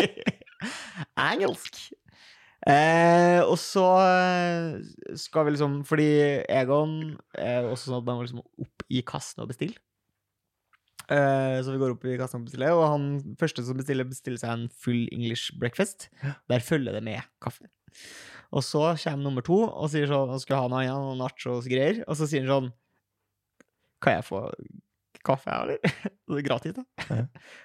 engelsk. 1.31 1.81
Eh, 2.65 3.41
og 3.45 3.59
så 3.61 3.85
eh, 4.01 5.17
skal 5.21 5.45
vi 5.45 5.53
liksom 5.53 5.83
Fordi 5.85 6.07
Egon 6.49 6.95
er 7.37 7.67
også 7.69 7.91
sånn 7.91 7.99
at 7.99 8.07
man 8.07 8.17
må 8.17 8.25
liksom 8.25 8.41
opp 8.41 8.87
i 8.89 9.03
kassen 9.05 9.43
og 9.45 9.51
bestille. 9.51 9.77
Eh, 11.13 11.59
så 11.61 11.75
vi 11.75 11.81
går 11.83 11.93
opp 11.93 12.07
i 12.09 12.17
kassen 12.17 12.41
og 12.41 12.47
bestiller, 12.49 12.73
og 12.73 12.87
han 12.89 13.09
første 13.41 13.65
som 13.67 13.77
bestiller, 13.77 14.09
bestiller 14.09 14.41
seg 14.41 14.55
en 14.55 14.69
full 14.73 15.03
English 15.13 15.53
breakfast. 15.61 16.09
Der 16.49 16.65
følger 16.65 16.97
det 16.97 17.05
med 17.05 17.21
kaffe. 17.45 17.69
Og 18.55 18.65
så 18.65 18.95
kommer 19.03 19.27
nummer 19.27 19.45
to 19.45 19.59
og 19.67 19.91
sier 19.91 20.09
sånn 20.11 20.31
Han 20.31 20.41
skal 20.43 20.65
ha 20.65 20.71
noe 20.71 20.83
annet, 20.85 21.05
noen 21.05 21.21
nachos 21.23 21.67
og 21.67 21.71
greier. 21.71 22.03
Og 22.09 22.19
så 22.19 22.29
sier 22.31 22.45
han 22.45 22.53
sånn 22.53 22.73
Kan 24.05 24.19
jeg 24.19 24.27
få 24.27 24.41
kaffe, 25.25 25.49
jeg, 25.49 25.63
eller? 25.65 25.95
Det 26.29 26.41
er 26.41 26.47
gratis, 26.47 26.75
da. 26.77 26.85
Ja. 27.09 27.23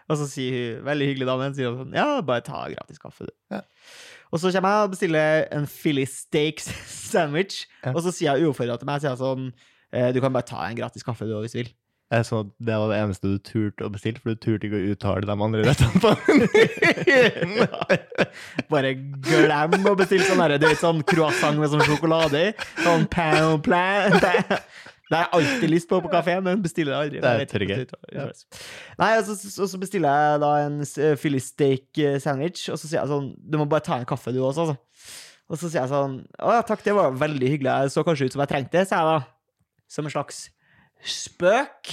og 0.08 0.20
så 0.20 0.28
sier 0.30 0.56
hun, 0.56 0.86
veldig 0.88 1.10
hyggelig 1.10 1.28
dame, 1.30 1.50
sier 1.56 1.72
hun 1.72 1.82
sånn 1.84 1.98
Ja, 1.98 2.08
bare 2.26 2.44
ta 2.46 2.64
gratis 2.72 3.02
kaffe, 3.02 3.28
du. 3.28 3.34
Ja. 3.54 3.62
Og 4.32 4.40
så 4.42 4.52
kommer 4.54 4.70
jeg 4.76 4.84
og 4.88 4.92
bestiller 4.94 5.48
en 5.58 5.66
Philly 5.68 6.06
steak 6.06 6.60
sandwich, 7.10 7.64
Ja. 7.86 7.94
og 7.96 8.02
så 8.06 8.12
sier 8.14 8.36
jeg 8.38 8.46
uoppfordra 8.50 8.76
til 8.78 8.90
meg, 8.90 9.02
sier 9.02 9.14
jeg 9.16 9.22
sånn 9.24 9.48
eh, 9.94 10.12
Du 10.14 10.20
kan 10.22 10.34
bare 10.36 10.46
ta 10.46 10.62
en 10.68 10.78
gratis 10.78 11.04
kaffe, 11.08 11.26
du, 11.26 11.34
hvis 11.42 11.56
du 11.58 11.62
vil. 11.64 11.72
Så 12.26 12.40
at 12.42 12.48
det 12.66 12.74
var 12.74 12.90
det 12.90 12.98
eneste 13.04 13.30
du 13.30 13.38
turte 13.46 13.86
å 13.86 13.90
bestille, 13.94 14.18
for 14.18 14.34
du 14.34 14.40
turte 14.42 14.66
ikke 14.66 14.80
å 14.80 14.88
uttale 14.96 15.28
de 15.30 15.34
andre 15.46 15.62
rettene 15.68 16.00
på 16.02 16.10
Bare 18.74 18.96
glem 18.98 19.86
å 19.86 19.94
bestille 20.00 20.26
sånn 20.26 20.42
herre, 20.42 20.58
du 20.62 20.66
vet, 20.66 20.82
sånn 20.82 21.04
croissant 21.06 21.62
med 21.62 21.70
sånn 21.70 21.86
sjokolade 21.86 22.42
i. 22.48 22.50
Sånn 22.82 23.06
pound 23.14 23.62
plan. 23.68 24.18
Det 25.10 25.18
har 25.18 25.26
jeg 25.26 25.34
alltid 25.40 25.72
lyst 25.72 25.90
på 25.90 25.98
på 26.04 26.10
kafé, 26.12 26.36
men 26.46 26.62
bestiller 26.62 26.94
det 26.94 27.00
aldri. 27.00 27.22
Det 27.24 27.30
er 27.42 27.48
trygghet. 27.50 27.94
Nei, 29.00 29.10
og 29.18 29.24
så, 29.26 29.66
så, 29.66 29.80
bestiller 29.82 30.14
jeg 30.14 30.42
da 30.44 30.52
en 30.68 30.76
Philly 31.18 31.42
steak 31.42 31.98
eh, 31.98 32.20
sandwich, 32.22 32.68
og 32.70 32.78
så 32.78 32.86
sier 32.86 33.02
jeg 33.02 33.10
sånn 33.10 33.32
Du 33.42 33.58
må 33.58 33.66
bare 33.70 33.82
ta 33.86 33.98
en 33.98 34.06
kaffe, 34.10 34.30
du 34.36 34.44
også, 34.44 34.68
altså. 34.68 34.78
Og 35.50 35.58
så 35.58 35.66
sier 35.66 35.82
jeg 35.82 35.90
sånn 35.90 36.20
Å 36.38 36.54
ja, 36.60 36.62
takk, 36.68 36.86
det 36.86 36.94
var 36.94 37.18
veldig 37.18 37.50
hyggelig. 37.56 37.74
Jeg 37.74 37.96
så 37.96 38.06
kanskje 38.06 38.30
ut 38.30 38.38
som 38.38 38.46
jeg 38.46 38.54
trengte 38.54 38.78
det, 38.78 38.86
sier 38.90 39.02
jeg 39.02 39.10
da. 39.10 39.20
Som 39.90 40.06
en 40.06 40.14
slags 40.14 40.38
spøk. 41.18 41.84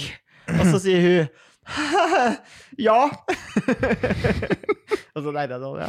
Og 0.52 0.64
så 0.75 0.78
sier 0.85 1.00
hun 1.06 1.20
ja. 2.87 2.99
og 5.16 5.18
så 5.18 5.32
tenkte 5.35 5.56
jeg 5.56 5.62
sånn, 5.62 5.80
ja, 5.80 5.88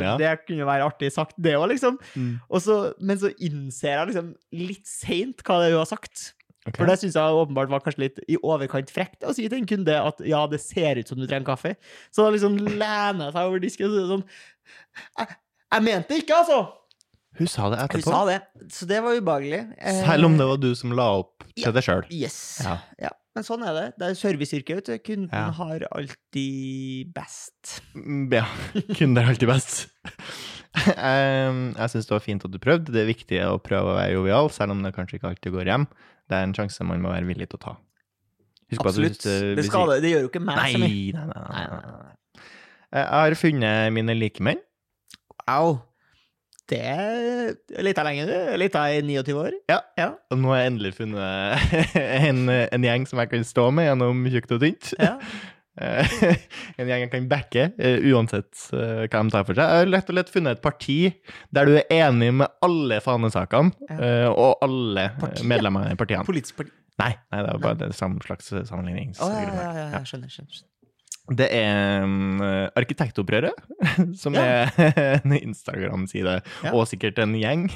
det, 0.00 0.12
det 0.22 0.30
kunne 0.46 0.68
være 0.68 0.86
artig 0.88 1.10
sagt, 1.12 1.34
det 1.36 1.52
òg, 1.58 1.66
liksom. 1.74 1.94
Mm. 2.16 2.38
Og 2.48 2.58
så, 2.64 2.76
men 3.02 3.16
så 3.20 3.28
innser 3.36 3.90
jeg 3.92 4.08
liksom 4.12 4.28
litt 4.56 4.86
seint 4.88 5.44
hva 5.44 5.58
det 5.60 5.66
er 5.68 5.74
hun 5.76 5.82
har 5.82 5.90
sagt. 5.90 6.16
Ok. 6.62 6.76
For 6.78 6.86
det 6.86 6.94
syns 7.00 7.16
jeg 7.18 7.38
åpenbart 7.42 7.70
var 7.72 7.80
kanskje 7.82 8.04
litt 8.04 8.20
i 8.30 8.36
overkant 8.38 8.90
frekt 8.94 9.24
å 9.26 9.32
si 9.34 9.48
til 9.48 9.58
en 9.58 9.66
kunde 9.66 9.96
at 9.98 10.20
ja, 10.28 10.44
det 10.46 10.60
ser 10.62 11.00
ut 11.00 11.08
som 11.10 11.18
du 11.18 11.26
trenger 11.26 11.48
kaffe. 11.48 11.72
Så 12.14 12.22
da 12.22 12.30
liksom 12.34 12.54
lener 12.60 13.24
jeg 13.28 13.34
seg 13.34 13.48
over 13.48 13.58
disken 13.64 13.88
og 13.88 13.96
sier 13.96 14.12
sånn 14.12 14.22
jeg, 15.18 15.36
jeg 15.74 15.82
mente 15.88 16.12
det 16.14 16.20
ikke, 16.22 16.38
altså! 16.44 16.60
Hun 17.40 17.48
sa 17.48 17.70
det 17.72 17.78
etterpå. 17.80 18.04
Hun 18.04 18.12
sa 18.12 18.20
det, 18.28 18.38
så 18.76 18.86
det 18.90 18.98
var 19.02 19.16
ubehagelig. 19.16 19.62
Eh, 19.80 20.02
Selv 20.04 20.28
om 20.28 20.34
det 20.36 20.46
var 20.50 20.58
du 20.60 20.68
som 20.76 20.92
la 20.94 21.06
opp 21.22 21.46
Ja. 21.56 21.64
til 21.66 21.72
deg 21.78 21.84
sjøl. 21.86 22.02
Yes. 22.12 22.36
Ja. 22.64 22.74
Ja. 23.00 23.10
Men 23.34 23.44
sånn 23.46 23.62
er 23.64 23.72
det. 23.72 23.84
Det 23.96 24.10
er 24.10 24.16
serviceyrket, 24.20 24.76
vet 24.82 24.90
du. 24.90 24.98
Kunden 25.08 25.30
Ja. 25.32 25.46
har 25.56 25.86
alltid 25.96 27.10
best. 27.16 27.80
Mm, 27.96 28.26
Ja. 28.36 28.44
Kunder 28.98 29.22
er 29.24 29.32
alltid 29.32 29.48
best. 29.48 29.86
Jeg 30.76 31.88
syns 31.92 32.06
det 32.08 32.14
var 32.14 32.22
fint 32.24 32.44
at 32.46 32.52
du 32.52 32.58
prøvde. 32.62 32.92
Det 32.92 33.02
er 33.02 33.08
viktig 33.10 33.40
å 33.44 33.58
prøve 33.64 33.92
å 33.92 33.98
være 33.98 34.12
jovial, 34.16 34.48
selv 34.52 34.72
om 34.76 34.82
det 34.84 34.94
kanskje 34.96 35.18
ikke 35.18 35.32
alltid 35.32 35.52
går 35.56 35.68
hjem. 35.72 35.86
Det 36.32 36.38
er 36.40 36.48
en 36.48 36.54
sjanse 36.56 36.84
man 36.88 37.02
må 37.04 37.12
være 37.12 37.28
villig 37.28 37.50
til 37.52 37.60
å 37.60 37.64
ta. 37.68 37.76
Husk 38.72 38.80
Absolutt. 38.88 39.18
at 39.20 39.28
hvis, 39.28 39.56
Det, 39.60 39.64
skader, 39.68 40.00
det 40.00 40.12
gjør 40.14 40.22
jo 40.26 40.32
ikke 40.32 40.40
meg 40.48 40.56
Nei, 40.56 40.68
så 40.72 40.80
mye. 40.80 41.12
nei, 41.12 41.24
nei, 41.28 41.46
nei, 41.52 41.64
Nei, 41.68 41.80
nei. 41.92 42.44
Jeg 42.92 43.08
har 43.12 43.34
funnet 43.40 43.92
mine 43.96 44.14
likemenn. 44.16 44.60
Au. 45.48 45.74
Det 46.72 46.78
er 46.80 47.82
litt 47.84 47.98
av 48.00 48.06
lenge, 48.08 48.24
du. 48.28 48.34
Litt 48.60 48.76
i 48.78 49.00
29 49.04 49.34
år. 49.36 49.56
Ja. 49.68 49.78
Ja. 49.98 50.06
Og 50.32 50.40
nå 50.40 50.52
har 50.54 50.62
jeg 50.62 50.70
endelig 50.72 50.92
funnet 50.96 51.74
en, 52.30 52.42
en 52.48 52.86
gjeng 52.88 53.04
som 53.10 53.20
jeg 53.20 53.32
kan 53.32 53.44
stå 53.48 53.66
med 53.76 53.90
gjennom 53.90 54.24
tjukt 54.32 54.54
og 54.56 54.64
tynt. 54.64 54.92
ja. 55.00 55.16
Eh, 55.80 56.04
en 56.78 56.88
gjeng 56.90 57.00
jeg 57.06 57.10
kan 57.14 57.28
backe, 57.30 57.62
eh, 57.80 58.02
uansett 58.12 58.66
eh, 58.76 59.06
hva 59.08 59.22
de 59.24 59.32
tar 59.32 59.46
for 59.48 59.56
seg. 59.56 59.64
Jeg 59.64 59.84
har 59.86 59.88
lett 59.88 60.10
og 60.12 60.18
lett 60.18 60.32
funnet 60.34 60.58
et 60.58 60.62
parti 60.64 60.98
der 61.50 61.64
du 61.70 61.76
er 61.78 61.86
enig 61.96 62.28
med 62.42 62.50
alle 62.66 62.98
fanesakene 63.04 63.72
Ja. 63.88 64.28
og 64.34 64.58
alle 64.66 65.06
Partiet? 65.20 65.46
Medlemmer 65.48 65.88
i 65.92 65.96
partiene. 65.96 66.26
Politisk 66.28 66.60
parti. 66.60 66.74
Nei, 67.00 67.14
nei, 67.32 67.40
det 67.46 67.54
er 67.54 67.62
bare 67.64 67.88
samme 67.96 68.20
slags 68.20 68.50
ja, 68.52 68.58
ja, 68.60 68.66
sammenligningsgrunnlag. 68.68 69.56
ja, 69.56 69.72
ja, 69.80 69.88
Ja. 69.96 70.02
skjønner. 70.04 70.28
skjønner. 70.28 70.62
Det 71.38 71.46
er 71.54 72.02
um, 72.04 72.40
Arkitektopprøret, 72.76 73.54
som 74.22 74.34
Ja. 74.36 74.66
er 74.76 75.20
en 75.24 75.32
Instagram-side, 75.38 76.34
Ja. 76.66 76.72
og 76.74 76.84
sikkert 76.90 77.18
en 77.24 77.32
gjeng. 77.38 77.70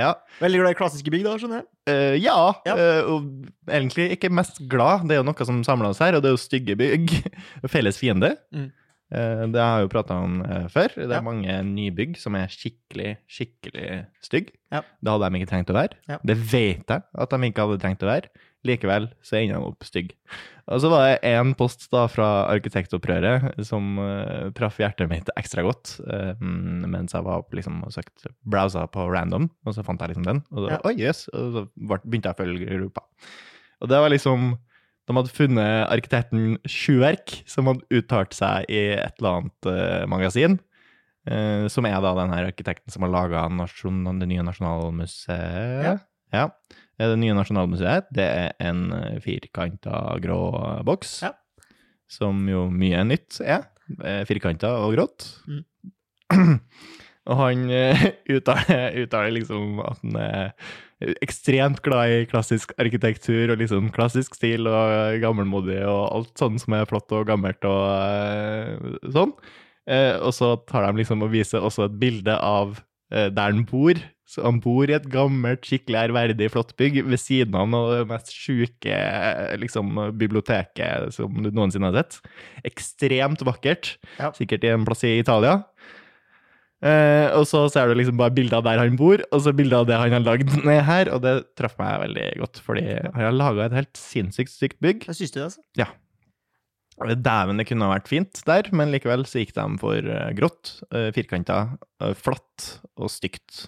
Ja. 0.00 0.14
Veldig 0.40 0.60
glad 0.62 0.72
i 0.72 0.76
klassiske 0.78 1.12
bygg, 1.12 1.24
da, 1.26 1.32
skjønner 1.40 1.60
jeg. 1.60 1.66
Uh, 1.90 2.14
ja, 2.22 2.36
Ja. 2.68 2.76
Uh, 2.76 3.10
og 3.12 3.72
egentlig 3.72 4.06
ikke 4.16 4.30
mest 4.32 4.62
glad. 4.72 5.04
Det 5.08 5.16
er 5.16 5.20
jo 5.20 5.26
noe 5.28 5.44
som 5.48 5.58
samler 5.66 5.90
oss 5.92 6.00
her, 6.00 6.16
og 6.16 6.22
det 6.24 6.30
er 6.30 6.36
jo 6.36 6.40
stygge 6.40 6.76
bygg. 6.80 7.12
Felles 7.72 7.98
fiende. 8.00 8.32
Mm. 8.54 8.70
Uh, 9.12 9.42
det 9.52 9.60
har 9.60 9.82
jeg 9.82 9.88
jo 9.88 9.92
prata 9.92 10.16
om 10.24 10.38
før. 10.72 10.94
Det 10.96 11.10
er 11.10 11.18
Ja. 11.18 11.24
mange 11.26 11.58
nybygg 11.68 12.16
som 12.16 12.34
er 12.40 12.48
skikkelig, 12.48 13.18
skikkelig 13.28 14.06
stygge. 14.24 14.54
Ja. 14.72 14.80
Det 15.02 15.12
hadde 15.12 15.28
de 15.28 15.42
ikke 15.42 15.50
trengt 15.52 15.74
å 15.74 15.76
være. 15.76 16.18
Det 16.24 16.38
vet 16.40 16.88
jeg 16.88 17.02
at 17.12 17.36
de 17.36 17.50
ikke 17.52 17.66
hadde 17.68 17.82
trengt 17.84 18.02
å 18.06 18.08
være. 18.08 18.32
Likevel 18.66 19.08
så 19.26 19.40
ender 19.40 19.58
de 19.58 19.70
opp 19.72 19.86
stygge. 19.86 20.14
Og 20.70 20.78
så 20.78 20.90
var 20.92 21.04
det 21.08 21.26
én 21.26 21.52
post 21.58 21.88
da 21.90 22.04
fra 22.10 22.26
Arkitektopprøret 22.52 23.58
som 23.66 23.96
uh, 23.98 24.50
traff 24.54 24.78
hjertet 24.78 25.10
mitt 25.10 25.30
ekstra 25.38 25.64
godt 25.66 25.96
mm, 26.38 26.84
mens 26.92 27.16
jeg 27.16 27.26
var 27.26 27.42
opp, 27.42 27.50
liksom 27.56 27.80
og 27.82 27.94
søkte 27.94 28.30
browsa 28.46 28.84
på 28.92 29.08
random, 29.10 29.48
og 29.66 29.74
så 29.74 29.82
fant 29.86 30.02
jeg 30.02 30.12
liksom 30.12 30.28
den. 30.28 30.42
Og 30.54 30.60
så, 30.62 30.68
Ja. 30.70 30.82
oi, 30.86 30.94
yes, 31.00 31.24
og 31.34 31.56
så 31.56 31.64
begynte 31.74 32.30
jeg 32.30 32.36
å 32.36 32.42
følge 32.42 32.78
gruppa. 32.78 33.02
Og 33.82 33.90
det 33.90 34.04
var 34.04 34.14
liksom 34.14 34.52
De 35.10 35.14
hadde 35.18 35.34
funnet 35.34 35.90
arkitekten 35.90 36.60
Sjuverk, 36.70 37.40
som 37.50 37.66
hadde 37.66 37.82
uttalt 37.90 38.36
seg 38.38 38.68
i 38.70 38.92
et 38.94 39.16
eller 39.18 39.40
annet 39.40 39.66
uh, 39.66 40.04
magasin. 40.06 40.60
som 41.70 41.86
er 41.86 42.00
da 42.02 42.14
den 42.18 42.32
her 42.34 42.48
arkitekten 42.48 42.90
som 42.90 43.02
har 43.04 43.10
laga 43.12 43.44
det 43.46 44.26
nye 44.26 44.42
Nasjonalmuseet. 44.42 45.84
Ja. 45.86 45.92
ja. 46.34 46.48
Eh, 47.02 47.08
Det 47.10 47.18
nye 47.18 47.34
Nasjonalmuseet 47.34 48.12
det 48.14 48.28
er 48.30 48.52
en 48.62 48.84
firkanta 49.24 50.04
grå 50.22 50.40
boks, 50.86 51.18
Ja. 51.26 51.32
som 52.08 52.46
jo 52.48 52.68
mye 52.70 53.02
nytt 53.08 53.40
er. 53.42 53.66
Firkanta 54.28 54.70
og 54.86 54.94
grått. 54.94 55.26
Mm. 55.50 55.64
og 57.28 57.36
han 57.40 57.66
eh, 57.70 58.06
uttaler, 58.36 58.94
uttaler 59.02 59.34
liksom 59.34 59.80
at 59.84 59.98
han 60.04 60.16
er 60.22 60.54
ekstremt 61.24 61.80
glad 61.82 62.12
i 62.14 62.26
klassisk 62.30 62.72
arkitektur 62.80 63.50
og 63.50 63.58
liksom 63.58 63.88
klassisk 63.94 64.36
stil 64.38 64.68
og 64.70 65.18
gammelmodig 65.22 65.80
og 65.82 66.02
alt 66.14 66.38
sånn 66.38 66.60
som 66.62 66.76
er 66.78 66.86
flott 66.86 67.10
og 67.16 67.26
gammelt 67.26 67.66
og 67.66 67.82
eh, 67.90 68.94
sånn. 69.10 69.34
Eh, 69.90 70.14
og 70.22 70.30
så 70.36 70.54
tar 70.70 70.86
de 70.86 71.02
liksom 71.02 71.24
og 71.26 71.32
viser 71.34 71.64
også 71.66 71.88
et 71.88 71.98
bilde 71.98 72.36
av 72.38 72.76
eh, 73.10 73.28
der 73.34 73.50
han 73.50 73.64
bor. 73.66 73.98
Så 74.32 74.44
han 74.46 74.62
bor 74.64 74.88
i 74.88 74.96
et 74.96 75.08
gammelt, 75.12 75.66
skikkelig 75.68 76.06
ærverdig, 76.06 76.48
flott 76.54 76.72
bygg 76.80 77.02
ved 77.04 77.20
siden 77.20 77.56
av 77.58 77.66
noe 77.68 77.88
av 77.90 77.98
det 77.98 78.10
mest 78.14 78.32
sjuke 78.32 78.94
eh, 78.96 79.56
liksom, 79.60 79.98
biblioteket 80.16 81.12
som 81.18 81.42
du 81.44 81.50
noensinne 81.52 81.90
har 81.90 82.00
sett. 82.00 82.22
Ekstremt 82.72 83.44
vakkert. 83.44 83.96
Ja. 84.16 84.32
Sikkert 84.36 84.64
i 84.64 84.72
en 84.72 84.86
plass 84.88 85.04
i 85.04 85.18
Italia. 85.20 85.58
Eh, 86.82 87.28
og 87.36 87.44
så 87.46 87.66
ser 87.70 87.92
du 87.92 87.94
liksom 87.94 88.16
bare 88.18 88.34
bilder 88.34 88.58
av 88.58 88.64
der 88.66 88.80
han 88.80 88.96
bor, 88.98 89.20
og 89.28 89.42
så 89.44 89.52
bilder 89.54 89.84
av 89.84 89.90
det 89.90 89.98
han 90.00 90.16
har 90.16 90.24
lagd 90.24 90.56
ned 90.64 90.80
her, 90.88 91.12
og 91.14 91.20
det 91.22 91.36
traff 91.58 91.76
meg 91.78 92.00
veldig 92.08 92.30
godt, 92.42 92.62
fordi 92.64 92.86
han 92.88 93.20
har 93.20 93.36
laga 93.36 93.68
et 93.68 93.76
helt 93.82 94.00
sinnssykt 94.00 94.50
stygt 94.50 94.80
bygg. 94.82 95.04
Hva 95.06 95.14
syns 95.14 95.34
du, 95.34 95.38
det, 95.38 95.50
altså? 95.52 95.62
Dæven, 97.02 97.58
det 97.58 97.66
kunne 97.68 97.86
ha 97.88 97.96
vært 97.96 98.10
fint 98.10 98.42
der, 98.46 98.68
men 98.74 98.92
likevel 98.92 99.24
så 99.26 99.42
gikk 99.42 99.54
de 99.56 99.64
for 99.80 100.10
eh, 100.14 100.32
grått, 100.38 100.74
uh, 100.94 101.08
firkanta, 101.14 101.78
eh, 102.02 102.12
flatt 102.18 102.66
og 102.98 103.10
stygt. 103.10 103.66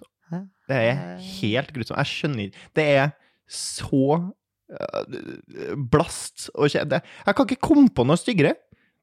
Det 0.68 0.76
er 0.76 0.92
Eh. 1.18 1.24
helt 1.42 1.72
grusomt. 1.72 1.98
Jeg 2.00 2.06
skjønner 2.06 2.52
Det 2.74 2.84
er 2.96 3.12
så 3.48 4.32
eh, 4.70 5.74
blast 5.76 6.48
og 6.54 6.68
kje- 6.72 6.86
Jeg 6.88 7.34
kan 7.36 7.46
ikke 7.46 7.60
komme 7.60 7.88
på 7.94 8.06
noe 8.06 8.16
styggere. 8.16 8.54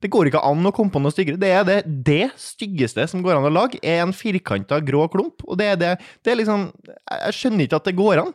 Det 0.02 0.10
går 0.10 0.32
ikke 0.32 0.42
an 0.44 0.64
å 0.66 0.72
komme 0.74 0.90
på 0.92 1.00
noe 1.00 1.12
styggere. 1.14 1.38
Det 1.38 1.50
er 1.54 1.64
det, 1.64 2.04
det 2.04 2.32
styggeste 2.36 3.08
som 3.08 3.22
går 3.22 3.38
an 3.38 3.46
å 3.46 3.54
lage, 3.54 3.78
er 3.84 4.02
en 4.02 4.12
firkanta 4.12 4.80
grå 4.82 5.08
klump. 5.14 5.44
Og 5.48 5.58
det 5.60 5.68
er 5.68 5.76
det 5.78 5.92
Det 6.24 6.32
er 6.34 6.40
liksom 6.44 6.72
Jeg 6.82 7.34
skjønner 7.38 7.68
ikke 7.68 7.76
at 7.76 7.84
det 7.86 7.96
går 7.96 8.18
an. 8.26 8.34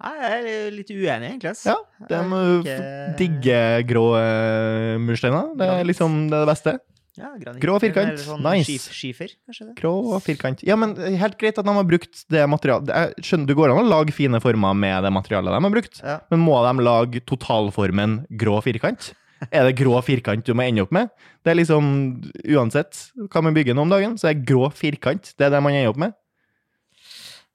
Nei, 0.00 0.14
Jeg 0.22 0.46
er 0.46 0.70
litt 0.70 0.90
uenig, 0.94 1.28
egentlig. 1.28 1.66
Ja, 1.66 1.76
De 2.08 2.14
ikke- 2.62 3.16
digge 3.18 3.86
grå 3.88 4.04
uh, 4.14 4.96
mursteiner. 5.02 5.56
Det 5.58 5.66
er 5.68 5.84
liksom 5.84 6.30
det, 6.30 6.38
det 6.38 6.48
beste. 6.54 6.78
Ja, 7.18 7.32
granit. 7.40 7.60
Grå 7.62 7.76
firkant. 7.82 8.20
Sånn 8.22 8.42
Nice. 8.46 8.92
Skifer, 8.94 9.32
kanskje 9.48 9.66
det? 9.68 9.74
Grå 9.80 9.92
firkant. 10.22 10.62
Ja, 10.66 10.76
men 10.78 10.94
helt 11.18 11.36
greit 11.40 11.58
at 11.58 11.66
de 11.66 11.74
har 11.74 11.86
brukt 11.88 12.24
det 12.30 12.44
materialet. 12.48 12.88
Jeg 12.94 13.24
skjønner, 13.26 13.46
Det 13.50 13.56
går 13.58 13.72
an 13.74 13.80
å 13.84 13.88
lage 13.88 14.14
fine 14.14 14.40
former 14.40 14.74
med 14.78 15.02
det 15.02 15.10
materialet 15.12 15.50
de 15.56 15.62
har 15.66 15.74
brukt, 15.74 16.00
Ja. 16.04 16.20
men 16.30 16.40
må 16.46 16.56
de 16.62 16.84
lage 16.84 17.20
totalformen 17.26 18.20
grå 18.38 18.60
firkant? 18.62 19.12
Er 19.52 19.68
det 19.68 19.76
grå 19.78 19.98
firkant 20.02 20.44
du 20.44 20.52
må 20.54 20.64
ende 20.66 20.82
opp 20.82 20.90
med? 20.92 21.10
Det 21.44 21.52
er 21.52 21.58
liksom, 21.60 22.22
Uansett 22.44 23.12
hva 23.30 23.42
man 23.42 23.54
bygger 23.54 23.74
nå 23.74 23.82
om 23.82 23.90
dagen, 23.92 24.16
så 24.18 24.30
er 24.30 24.34
grå 24.42 24.70
firkant 24.74 25.34
det 25.38 25.46
er 25.46 25.50
det 25.54 25.62
man 25.62 25.72
ender 25.72 25.90
opp 25.90 25.96
med. 25.96 26.12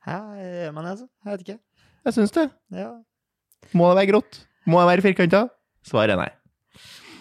Hæ, 0.06 0.16
gjør 0.40 0.74
man 0.76 0.84
det, 0.86 0.92
altså? 0.98 1.08
Jeg 1.26 1.32
vet 1.32 1.44
ikke. 1.48 1.60
Jeg 2.06 2.14
syns 2.18 2.32
det. 2.36 2.50
Ja. 2.76 2.90
Må 3.74 3.88
det 3.92 3.98
være 4.02 4.12
grått? 4.12 4.40
Må 4.68 4.80
det 4.84 4.90
være 4.92 5.04
firkanta? 5.06 5.50
Svaret 5.88 6.12
er 6.16 6.20
nei. 6.20 6.30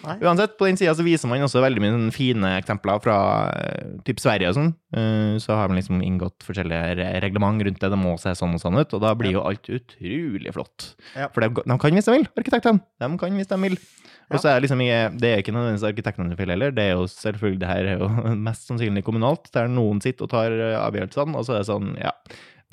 Nei. 0.03 0.17
Uansett, 0.27 0.57
på 0.59 0.67
den 0.67 0.75
sida 0.79 0.91
så 0.97 1.03
viser 1.05 1.29
man 1.31 1.41
også 1.45 1.61
veldig 1.63 1.79
mye 1.83 2.11
fine 2.11 2.49
eksempler 2.59 2.99
fra 3.03 3.17
eh, 3.55 3.93
typ 4.03 4.19
Sverige 4.19 4.49
og 4.51 4.57
sånn. 4.57 4.71
Eh, 4.95 5.37
Så 5.39 5.55
har 5.55 5.69
man 5.71 5.79
liksom 5.79 6.01
inngått 6.03 6.43
forskjellige 6.43 6.97
re- 6.99 7.11
reglement 7.23 7.63
rundt 7.63 7.79
det. 7.79 7.91
Det 7.93 7.99
må 8.01 8.17
se 8.19 8.35
sånn 8.35 8.57
og 8.57 8.61
sånn 8.63 8.79
ut, 8.81 8.93
og 8.97 9.01
da 9.05 9.13
blir 9.15 9.37
jo 9.37 9.43
alt 9.47 9.69
utrolig 9.71 10.51
flott. 10.55 10.89
Ja. 11.15 11.29
For 11.33 11.45
de, 11.45 11.63
de 11.63 11.77
kan 11.79 11.95
hvis 11.95 12.09
de 12.09 12.17
vil, 12.17 12.27
arkitektene. 12.37 12.83
De 12.99 13.11
kan 13.21 13.37
hvis 13.39 13.47
de 13.53 13.61
vil. 13.63 13.77
Og 14.33 14.39
så 14.39 14.49
er 14.49 14.55
det 14.57 14.63
liksom 14.65 14.79
det 15.19 15.29
er 15.29 15.41
ikke 15.43 15.53
nødvendigvis 15.53 15.83
arkitektenes 15.89 16.37
feil 16.39 16.51
heller. 16.55 16.71
Det 16.73 16.83
er 16.89 16.93
jo 16.95 17.03
selvfølgelig, 17.11 17.59
det 17.61 17.69
her 17.69 17.89
er 17.93 17.99
jo 18.01 18.07
mest 18.47 18.67
sannsynlig 18.69 19.03
kommunalt, 19.05 19.51
der 19.53 19.67
noen 19.71 19.99
sitter 20.03 20.25
og 20.27 20.31
tar 20.33 20.55
eh, 20.55 20.77
avgjørelsene, 20.79 21.35
og 21.37 21.45
så 21.47 21.57
er 21.57 21.63
det 21.63 21.69
sånn, 21.69 21.91
ja. 22.01 22.11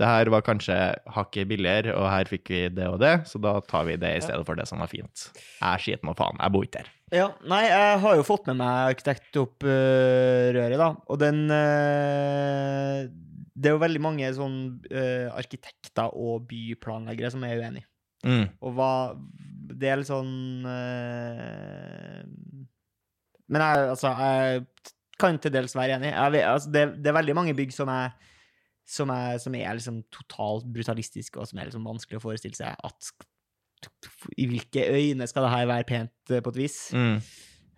Det 0.00 0.08
her 0.08 0.30
var 0.32 0.44
kanskje 0.46 0.76
hakket 1.12 1.48
billigere, 1.50 1.92
og 1.92 2.06
her 2.08 2.28
fikk 2.30 2.48
vi 2.48 2.60
det 2.72 2.86
og 2.88 3.02
det, 3.02 3.12
så 3.28 3.40
da 3.42 3.58
tar 3.68 3.84
vi 3.84 3.98
det 4.00 4.14
i 4.16 4.22
stedet 4.24 4.46
for 4.48 4.56
det 4.56 4.64
som 4.70 4.80
var 4.80 4.88
fint. 4.88 5.26
Jeg 5.60 5.82
skiter 5.84 6.08
nå 6.08 6.14
faen, 6.16 6.40
jeg 6.40 6.54
bor 6.54 6.64
ikke 6.64 6.78
der. 6.78 6.88
Ja, 7.10 7.26
nei, 7.50 7.64
jeg 7.66 7.98
har 8.04 8.16
jo 8.16 8.24
fått 8.24 8.46
med 8.48 8.60
meg 8.62 8.94
arkitektopprøret, 8.94 10.76
da. 10.78 10.92
Og 11.10 11.18
den 11.20 11.42
eh, 11.50 13.10
Det 13.52 13.68
er 13.68 13.74
jo 13.74 13.82
veldig 13.82 14.02
mange 14.04 14.30
sånn 14.36 14.56
eh, 14.88 15.26
arkitekter 15.34 16.14
og 16.14 16.46
byplanleggere 16.48 17.32
som 17.34 17.44
er 17.44 17.58
uenige. 17.58 17.88
Mm. 18.24 18.46
Og 18.62 18.76
hva 18.76 18.92
Det 19.80 19.88
er 19.88 19.96
litt 19.96 20.10
sånn 20.10 20.64
eh, 20.68 22.24
Men 23.48 23.64
jeg, 23.64 23.86
altså, 23.96 24.12
jeg 24.12 24.64
kan 25.20 25.38
til 25.40 25.52
dels 25.52 25.74
være 25.76 25.98
enig. 25.98 26.14
Jeg 26.14 26.44
altså, 26.46 26.72
det, 26.72 26.86
det 27.02 27.10
er 27.10 27.18
veldig 27.20 27.36
mange 27.36 27.56
bygg 27.58 27.74
som 27.74 27.90
er 27.92 28.14
som 28.90 29.12
er, 29.14 29.38
som 29.42 29.54
er 29.54 29.76
liksom 29.78 30.00
totalt 30.12 30.66
brutalistiske, 30.72 31.38
og 31.38 31.48
som 31.50 31.60
er 31.60 31.70
liksom 31.70 31.86
vanskelig 31.86 32.18
å 32.18 32.24
forestille 32.24 32.58
seg 32.58 32.74
at 32.74 33.12
I 34.36 34.48
hvilke 34.50 34.82
øyne 34.92 35.28
skal 35.30 35.46
det 35.46 35.54
her 35.54 35.70
være 35.70 35.88
pent, 35.88 36.16
eh, 36.30 36.42
på 36.44 36.52
et 36.52 36.60
vis? 36.60 36.80
Mm. 36.92 37.20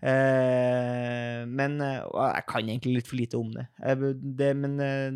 Eh, 0.02 1.40
men 1.46 1.76
eh, 1.80 2.00
Jeg 2.02 2.46
kan 2.50 2.66
egentlig 2.66 2.96
litt 2.96 3.10
for 3.10 3.20
lite 3.20 3.38
om 3.38 3.52
det. 3.54 3.68
Det 4.38 4.50
men 4.58 4.80
eh, 4.82 5.12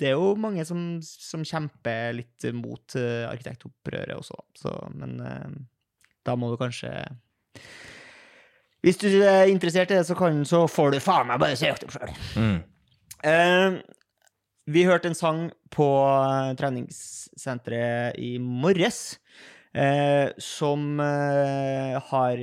det 0.00 0.08
er 0.08 0.16
jo 0.16 0.32
mange 0.40 0.64
som, 0.64 0.96
som 1.04 1.44
kjemper 1.46 2.16
litt 2.16 2.46
mot 2.56 2.96
arkitektopprøret 2.96 4.16
også, 4.16 4.38
så 4.58 4.72
Men 4.96 5.20
da 6.26 6.34
må 6.34 6.48
du 6.50 6.56
kanskje 6.58 6.90
Hvis 8.82 8.98
du 8.98 9.06
er 9.20 9.52
interessert 9.52 9.92
i 9.92 9.98
det, 10.00 10.06
så, 10.08 10.16
kan, 10.18 10.40
så 10.48 10.64
får 10.66 10.96
du 10.96 11.02
faen 11.04 11.28
meg 11.28 11.38
bare 11.38 11.58
søke 11.60 11.86
opp 11.86 11.94
sjøl. 11.94 12.16
Mm. 12.40 12.56
Eh, 13.22 13.76
vi 14.70 14.84
hørte 14.86 15.10
en 15.10 15.18
sang 15.18 15.46
på 15.74 15.88
eh, 16.06 16.52
treningssenteret 16.58 18.18
i 18.22 18.36
morges. 18.38 19.18
Eh, 19.72 20.28
som 20.36 21.00
eh, 21.00 21.94
har 22.10 22.40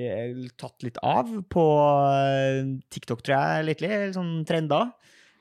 tatt 0.57 0.81
litt 0.81 0.97
av 1.05 1.29
på 1.45 1.65
eh, 2.09 2.71
TikTok, 2.89 3.21
tror 3.21 3.35
jeg, 3.35 3.67
litt, 3.67 3.83
litt 3.85 4.15
Sånn 4.17 4.39
trender. 4.49 4.89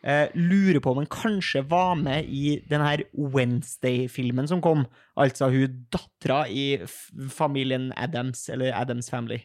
Eh, 0.05 0.29
lurer 0.37 0.79
på 0.85 0.93
om 0.93 1.01
han 1.01 1.11
kanskje 1.11 1.65
var 1.67 1.97
med 1.99 2.29
i 2.31 2.59
den 2.71 2.85
her 2.85 3.03
Wednesday-filmen 3.17 4.47
som 4.51 4.61
kom. 4.63 4.85
Altså 5.19 5.49
hun 5.51 5.81
dattera 5.91 6.45
i 6.47 6.79
familien 7.33 7.91
Adams, 7.97 8.47
eller 8.53 8.77
Adams 8.77 9.11
Family. 9.11 9.41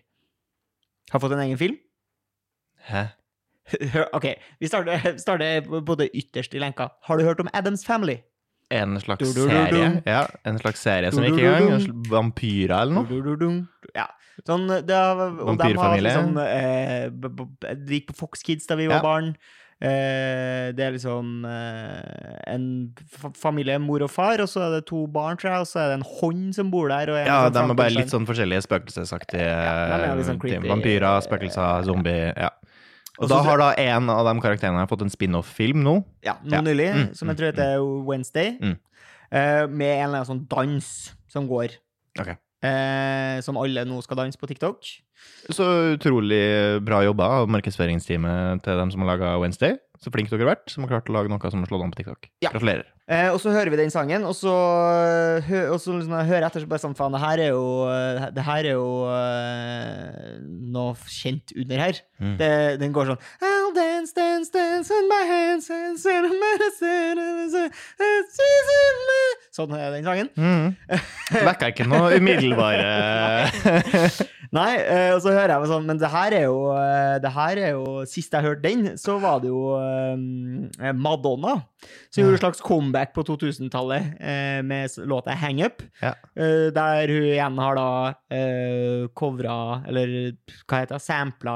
Har 1.12 1.24
fått 1.24 1.34
en 1.34 1.48
egen 1.48 1.58
film. 1.58 1.80
Hæ? 2.92 3.08
OK, 4.14 4.26
vi 4.60 4.68
starter, 4.68 5.18
starter 5.24 5.68
både 5.88 6.10
ytterst 6.14 6.54
i 6.56 6.60
lenka. 6.60 6.90
Har 7.08 7.18
du 7.18 7.24
hørt 7.28 7.40
om 7.40 7.50
Adams 7.54 7.86
Family? 7.88 8.20
En 8.74 8.96
slags 9.00 9.34
serie? 9.36 10.02
Ja, 10.08 10.24
en 10.50 10.58
slags 10.60 10.82
serie 10.82 11.12
som 11.14 11.24
gikk 11.28 11.40
i 11.40 11.46
gang? 11.46 11.84
Vampyrer 12.10 12.74
eller 12.88 13.04
noe? 13.04 13.66
Ja. 13.96 14.08
Sånn, 14.48 14.66
det, 14.68 14.96
har- 14.98 15.36
og 15.46 15.60
de 15.62 15.74
har 15.78 16.00
liksom 16.02 16.38
eh, 16.42 17.04
Det 17.78 18.00
gikk 18.00 18.08
på 18.10 18.16
Fox 18.24 18.42
Kids 18.42 18.66
da 18.66 18.76
vi 18.80 18.88
var 18.90 18.98
Ja. 18.98 19.04
barn. 19.06 19.36
Eh, 19.84 20.72
det 20.74 20.80
er 20.88 20.94
liksom 20.96 21.44
eh, 21.46 22.40
en 22.48 22.66
familie, 23.38 23.78
mor 23.84 24.02
og 24.06 24.10
far, 24.10 24.40
og 24.42 24.48
så 24.50 24.64
er 24.66 24.78
det 24.78 24.86
to 24.90 25.04
barn, 25.12 25.38
tror 25.38 25.52
jeg, 25.52 25.66
og 25.66 25.70
så 25.70 25.80
er 25.84 25.88
det 25.92 25.98
en 26.00 26.08
hånd 26.08 26.56
som 26.56 26.72
bor 26.74 26.88
der. 26.90 27.12
Og 27.14 27.20
Ja, 27.28 27.40
sånn 27.52 27.54
de 27.54 27.76
er 27.76 27.80
bare 27.84 27.94
litt 27.98 28.10
sånn 28.14 28.26
forskjellige 28.26 28.64
spøkelsesaktige 28.66 29.44
Ja, 29.44 30.16
creepy. 30.40 30.70
Vampyrer, 30.72 31.22
spøkelser, 31.28 31.84
zombie 31.86 32.32
Ja. 32.34 32.50
Og 33.22 33.30
da 33.30 33.42
har 33.46 33.58
da 33.62 33.68
en 33.78 34.10
av 34.10 34.26
de 34.26 34.42
karakterene 34.42 34.88
fått 34.90 35.04
en 35.06 35.12
spin-off-film 35.14 35.84
nå. 35.86 36.00
Ja, 36.26 36.34
nå 36.44 36.56
Ja. 36.58 36.62
nylig, 36.66 36.90
Mm, 36.94 37.14
som 37.16 37.28
jeg 37.28 37.36
mm, 37.36 37.38
tror 37.38 37.52
heter 37.52 38.06
Wednesday. 38.10 38.58
Mm. 38.60 38.78
eh, 39.32 39.68
med 39.68 40.00
en 40.00 40.10
eller 40.10 40.24
annen 40.24 40.26
sånn 40.32 40.48
dans 40.50 41.14
som 41.30 41.48
går. 41.48 41.76
Ok. 42.20 42.30
Eh, 42.64 43.42
som 43.42 43.58
alle 43.58 43.84
nå 43.86 44.02
skal 44.02 44.18
danse 44.18 44.38
på 44.40 44.48
TikTok. 44.48 44.84
Så 45.52 45.64
utrolig 45.98 46.82
bra 46.84 47.04
jobba 47.04 47.24
av 47.42 47.50
markedsføringsteamet 47.50 48.64
til 48.64 48.78
dem 48.78 48.92
som 48.92 49.02
har 49.02 49.18
laga 49.18 49.40
Wednesday. 49.40 49.78
Så 50.04 50.12
flink 50.12 50.28
dere 50.32 50.44
har 50.44 50.50
vært, 50.56 50.68
som 50.74 50.84
har 50.84 50.92
klart 50.92 51.08
å 51.10 51.16
lage 51.16 51.32
noe 51.32 51.52
som 51.54 51.64
har 51.64 51.70
slått 51.72 51.86
an 51.86 51.94
på 51.94 52.02
TikTok. 52.02 52.28
Ja. 52.44 52.52
Gratulerer. 52.52 52.90
Eh, 53.04 53.30
og 53.34 53.40
så 53.44 53.52
hører 53.52 53.68
vi 53.72 53.78
den 53.82 53.92
sangen, 53.92 54.24
og 54.24 54.32
så, 54.36 54.52
hø 55.44 55.60
og 55.74 55.80
så 55.84 55.92
liksom, 55.96 56.14
jeg 56.22 56.30
hører 56.30 56.46
etter, 56.48 56.64
så 56.64 56.70
bare 56.72 56.80
sånn 56.84 56.96
Faen, 56.96 57.12
det 57.16 57.20
her 57.24 57.42
er 57.44 57.50
jo, 57.52 57.64
eh, 57.92 58.28
det 58.36 58.46
her 58.48 58.68
er 58.70 58.78
jo 58.78 58.86
uh, 59.12 60.38
noe 60.72 60.94
kjent 61.12 61.52
under 61.60 61.82
her. 61.84 62.00
Mm. 62.24 62.36
Det, 62.40 62.50
den 62.80 62.94
går 62.96 63.12
sånn 63.12 63.20
I'll 63.44 63.74
dance, 63.76 64.16
dance, 64.16 64.52
dance 64.56 64.92
in 64.96 65.10
my 65.12 65.24
hands 65.28 65.68
and 65.72 66.00
a- 66.00 66.32
a- 66.88 67.68
a- 67.68 69.34
Sånn 69.54 69.76
er 69.78 69.92
den 69.94 70.08
sangen. 70.08 70.30
Mm. 70.40 70.72
Vekker 71.50 71.74
ikke 71.76 71.86
noe 71.92 72.16
umiddelbare 72.18 73.52
Nei, 74.54 74.74
eh, 74.78 75.10
og 75.16 75.22
så 75.24 75.32
hører 75.34 75.56
jeg 75.56 75.64
meg 75.64 75.70
sånn 75.72 75.88
Men 75.88 76.00
det 76.02 76.10
her 76.14 76.36
er 76.38 76.44
jo 76.46 76.58
eh, 76.78 77.16
Det 77.24 77.32
her 77.34 77.62
er 77.62 77.72
jo 77.74 78.04
Sist 78.10 78.36
jeg 78.36 78.46
hørte 78.46 78.68
den, 78.68 78.92
så 79.02 79.16
var 79.22 79.42
det 79.42 79.50
jo 79.50 79.64
eh, 79.80 80.94
Madonna 80.94 81.56
som 82.14 82.22
gjorde 82.22 82.38
et 82.38 82.44
slags 82.44 82.62
comeback 82.64 83.10
på 83.12 83.26
2000-tallet 83.28 84.14
eh, 84.24 84.60
med 84.64 84.94
låta 85.10 85.34
Hang 85.36 85.60
Up. 85.66 85.82
Ja. 86.00 86.14
Der 86.38 87.12
hun 87.12 87.26
igjen 87.26 87.58
har 87.60 87.76
da 87.76 87.88
eh, 88.32 89.10
covra 89.18 89.82
Eller 89.90 90.14
hva 90.64 90.80
heter 90.80 90.96
det? 90.96 91.04
Sampla 91.04 91.56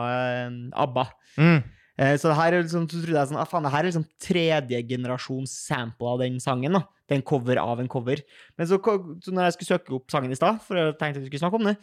ABBA. 0.76 1.06
mm. 1.38 1.60
Så 1.98 2.30
det 2.30 2.36
her 2.38 2.54
er 2.54 2.62
liksom, 2.62 2.84
så 2.86 3.00
trodde 3.02 3.16
jeg 3.18 3.30
sånn, 3.32 3.40
ah, 3.42 3.48
faen, 3.50 3.66
det 3.66 3.72
her 3.74 3.82
er 3.82 3.90
liksom 3.90 4.04
tredje 4.22 4.82
generasjons 4.90 5.54
sample 5.64 6.12
av 6.12 6.20
den 6.22 6.36
sangen. 6.44 6.76
da. 6.78 6.84
Det 7.08 7.16
er 7.16 7.22
en 7.22 7.26
cover 7.26 7.58
av 7.62 7.80
en 7.82 7.90
cover. 7.90 8.22
Men 8.60 8.70
så, 8.70 8.78
så 9.24 9.34
når 9.34 9.48
jeg 9.48 9.56
skulle 9.56 9.72
søke 9.72 9.96
opp 9.98 10.14
sangen 10.14 10.36
i 10.36 10.38
stad, 10.38 10.60
for 10.68 10.78
jeg 10.78 10.94
tenkte 11.00 11.24
vi 11.24 11.32
skulle 11.32 11.42
snakke 11.42 11.58
om 11.58 11.72
det, 11.72 11.78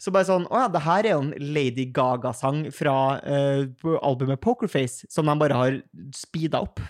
så 0.00 0.12
bare 0.14 0.28
sånn 0.28 0.46
Å 0.48 0.62
ja, 0.62 0.68
det 0.72 0.80
her 0.86 1.06
er 1.06 1.12
jo 1.12 1.24
en 1.26 1.52
Lady 1.54 1.84
Gaga-sang 1.92 2.62
fra 2.72 2.94
uh, 3.20 3.92
albumet 4.00 4.40
Pokerface, 4.40 5.08
som 5.12 5.28
de 5.28 5.36
bare 5.40 5.58
har 5.58 5.76
speeda 6.16 6.62
opp. 6.64 6.80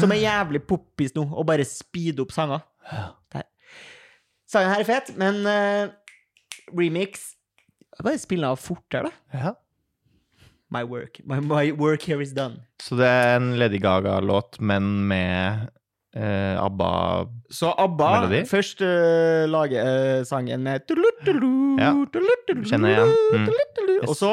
Som 0.00 0.14
er 0.14 0.22
jævlig 0.22 0.62
poppis 0.68 1.12
nå, 1.16 1.26
og 1.34 1.48
bare 1.50 1.66
speede 1.68 2.22
opp 2.24 2.32
sanger. 2.32 2.62
Der. 3.34 3.48
Sangen 4.48 4.70
her 4.70 4.84
er 4.84 4.88
fet, 4.88 5.10
men 5.18 5.42
uh, 5.48 5.90
remix 6.72 7.32
jeg 7.94 8.02
Bare 8.02 8.18
spill 8.18 8.42
den 8.42 8.50
av 8.50 8.58
fortere, 8.58 9.10
da. 9.10 9.38
Ja. 9.38 9.52
My 10.74 10.82
work. 10.82 11.20
My, 11.22 11.38
my 11.38 11.70
work 11.78 12.02
here 12.08 12.22
is 12.22 12.32
done. 12.34 12.64
Så 12.82 12.98
det 12.98 13.06
er 13.06 13.36
en 13.36 13.52
Lady 13.60 13.78
Gaga-låt, 13.78 14.58
men 14.58 15.06
med 15.06 15.68
eh, 16.16 16.56
ABBA 16.64 16.90
Så 17.50 17.70
ABBA 17.78 18.10
Melodi? 18.20 18.40
først 18.50 18.80
uh, 18.82 19.44
lager 19.50 19.82
uh, 20.20 20.24
sangen 20.28 20.66
Ja, 20.66 21.92
kjenner 22.64 22.88
jeg 22.88 22.98
igjen. 22.98 23.14
Mm. 23.32 23.48
Yes. 23.94 24.08
Og 24.08 24.16
så 24.16 24.32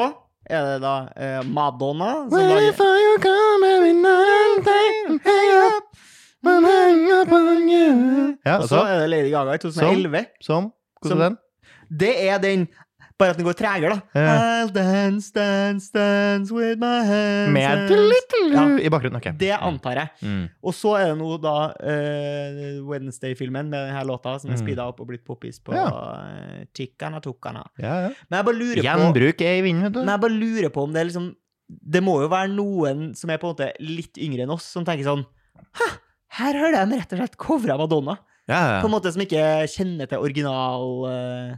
er 0.50 0.64
det 0.66 0.78
da 0.82 0.94
uh, 1.10 1.46
Madonna 1.48 2.12
som 2.28 2.38
lager. 2.48 2.72
Ja, 8.46 8.56
Og 8.58 8.62
så 8.68 8.74
så? 8.76 8.82
er 8.86 9.00
det 9.00 9.10
Lady 9.10 9.30
Gaga 9.30 9.54
i 9.54 9.58
2011. 9.62 10.24
Som? 10.40 10.70
Som- 11.04 11.18
Hvordan 11.18 11.22
er 11.22 11.28
den? 11.28 11.38
Det 12.00 12.12
er 12.28 12.38
den, 12.38 12.68
bare 13.18 13.30
at 13.34 13.38
den 13.38 13.46
går 13.46 13.54
tregere, 13.58 13.96
da. 13.96 14.20
Ja. 14.20 14.34
I'll 14.62 14.70
dance, 14.74 15.30
dance, 15.34 15.90
dance 15.94 16.52
with 16.54 16.78
my 16.80 17.02
hands 17.06 17.52
Med 17.54 17.88
tulutulu 17.90 18.54
Ja. 18.54 18.64
i 18.86 18.88
bakgrunnen, 18.90 19.16
ok. 19.20 19.28
Det 19.38 19.50
antar 19.58 19.94
jeg. 20.00 20.08
Mm. 20.22 20.48
Og 20.64 20.74
så 20.74 20.94
er 20.98 21.06
det 21.12 21.18
nå 21.20 21.30
da 21.42 21.54
uh, 21.76 22.88
Wednesday-filmen 22.88 23.68
med 23.70 23.88
denne 23.90 24.04
låta 24.08 24.38
som 24.40 24.50
er 24.50 24.56
Mm. 24.56 24.62
speeda 24.64 24.86
opp 24.88 25.00
og 25.00 25.08
blitt 25.08 25.24
poppis 25.24 25.60
på 25.62 25.74
Ja. 25.76 25.86
uh, 25.86 26.64
Tikkana 26.74 27.20
Tukkana. 27.22 27.64
Ja, 27.78 27.94
ja. 28.08 28.10
Men 28.30 28.38
jeg 28.38 28.44
bare 28.50 28.58
lurer 28.58 28.82
på 28.82 28.86
Gjenbruk 28.88 29.40
er 29.42 29.54
i 29.58 29.62
vinden, 29.62 29.82
vet 29.88 29.94
Men 30.04 30.08
jeg 30.14 30.20
bare 30.20 30.38
lurer 30.38 30.70
på 30.70 30.82
om 30.84 30.92
det 30.92 31.00
er 31.00 31.10
liksom 31.10 31.34
Det 31.92 32.02
må 32.04 32.20
jo 32.22 32.28
være 32.28 32.50
noen 32.52 33.14
som 33.16 33.30
er 33.30 33.38
på 33.38 33.48
en 33.48 33.54
måte 33.54 33.72
litt 33.80 34.18
yngre 34.18 34.42
enn 34.44 34.50
oss, 34.52 34.64
som 34.64 34.84
tenker 34.84 35.04
sånn 35.06 35.24
Hæ, 35.78 35.86
her 36.40 36.58
har 36.58 36.72
de 36.86 36.96
rett 36.98 37.12
og 37.12 37.18
slett 37.18 37.36
covra 37.40 37.76
Madonna. 37.78 38.18
Ja, 38.48 38.80
På 38.82 38.88
en 38.88 38.92
måte 38.92 39.12
som 39.12 39.22
ikke 39.22 39.64
kjenner 39.70 40.08
til 40.10 40.18
original 40.18 41.06
eh, 41.08 41.54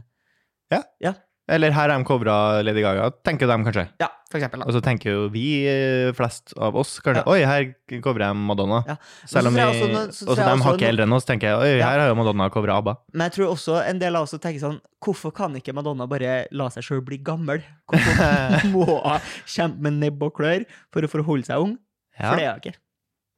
Eller 1.47 1.69
her 1.69 1.89
har 1.91 1.99
de 1.99 2.05
covra 2.07 2.61
Lady 2.65 2.81
Gaga, 2.81 3.11
tenker 3.23 3.45
de 3.45 3.55
kanskje. 3.67 3.83
Ja, 4.01 4.07
for 4.31 4.39
eksempel. 4.39 4.63
Da. 4.63 4.65
Og 4.65 4.73
så 4.73 4.79
tenker 4.81 5.11
jo 5.13 5.25
vi 5.29 5.43
eh, 5.69 6.07
flest 6.17 6.55
av 6.57 6.73
oss 6.81 6.95
kanskje 7.05 7.21
Ja. 7.21 7.29
Oi, 7.29 7.43
her 7.45 7.99
covrer 8.01 8.25
jeg 8.31 8.39
Madonna. 8.39 8.79
Ja. 8.87 8.95
Selv 9.29 9.51
om 9.51 9.53
vi 9.53 9.61
også 9.61 9.83
så 9.85 9.91
tror 9.91 10.01
Og 10.01 10.09
så 10.09 10.39
de 10.41 10.47
også 10.55 10.65
har 10.71 10.85
eldre 10.89 11.05
enn 11.05 11.13
oss, 11.13 11.27
tenker 11.29 11.51
jeg 11.51 11.59
oi, 11.61 11.69
Ja. 11.77 11.91
her 11.91 11.99
har 12.01 12.09
jo 12.09 12.15
Madonna 12.17 12.47
covra 12.49 12.79
ABBA. 12.81 12.95
Men 13.13 13.25
jeg 13.29 13.35
tror 13.37 13.53
også 13.53 13.77
en 13.85 13.99
del 14.01 14.15
av 14.17 14.25
oss 14.25 14.33
tenker 14.41 14.59
sånn 14.63 14.79
Hvorfor 15.05 15.35
kan 15.37 15.53
ikke 15.59 15.75
Madonna 15.77 16.07
bare 16.09 16.47
la 16.51 16.67
seg 16.73 16.87
sjøl 16.87 17.03
bli 17.05 17.19
gammel? 17.21 17.61
Hvorfor 17.93 18.65
må 18.73 18.87
hun 18.89 19.21
kjempe 19.45 19.85
med 19.85 19.99
nebb 20.01 20.23
og 20.25 20.33
klør 20.41 20.65
for 20.91 21.05
å 21.05 21.11
forholde 21.13 21.45
seg 21.45 21.61
ung? 21.61 21.77
Ja. 22.17 22.31
For 22.31 22.41
det 22.41 22.47
er 22.47 22.51
hun 22.55 22.63
ikke. 22.65 22.75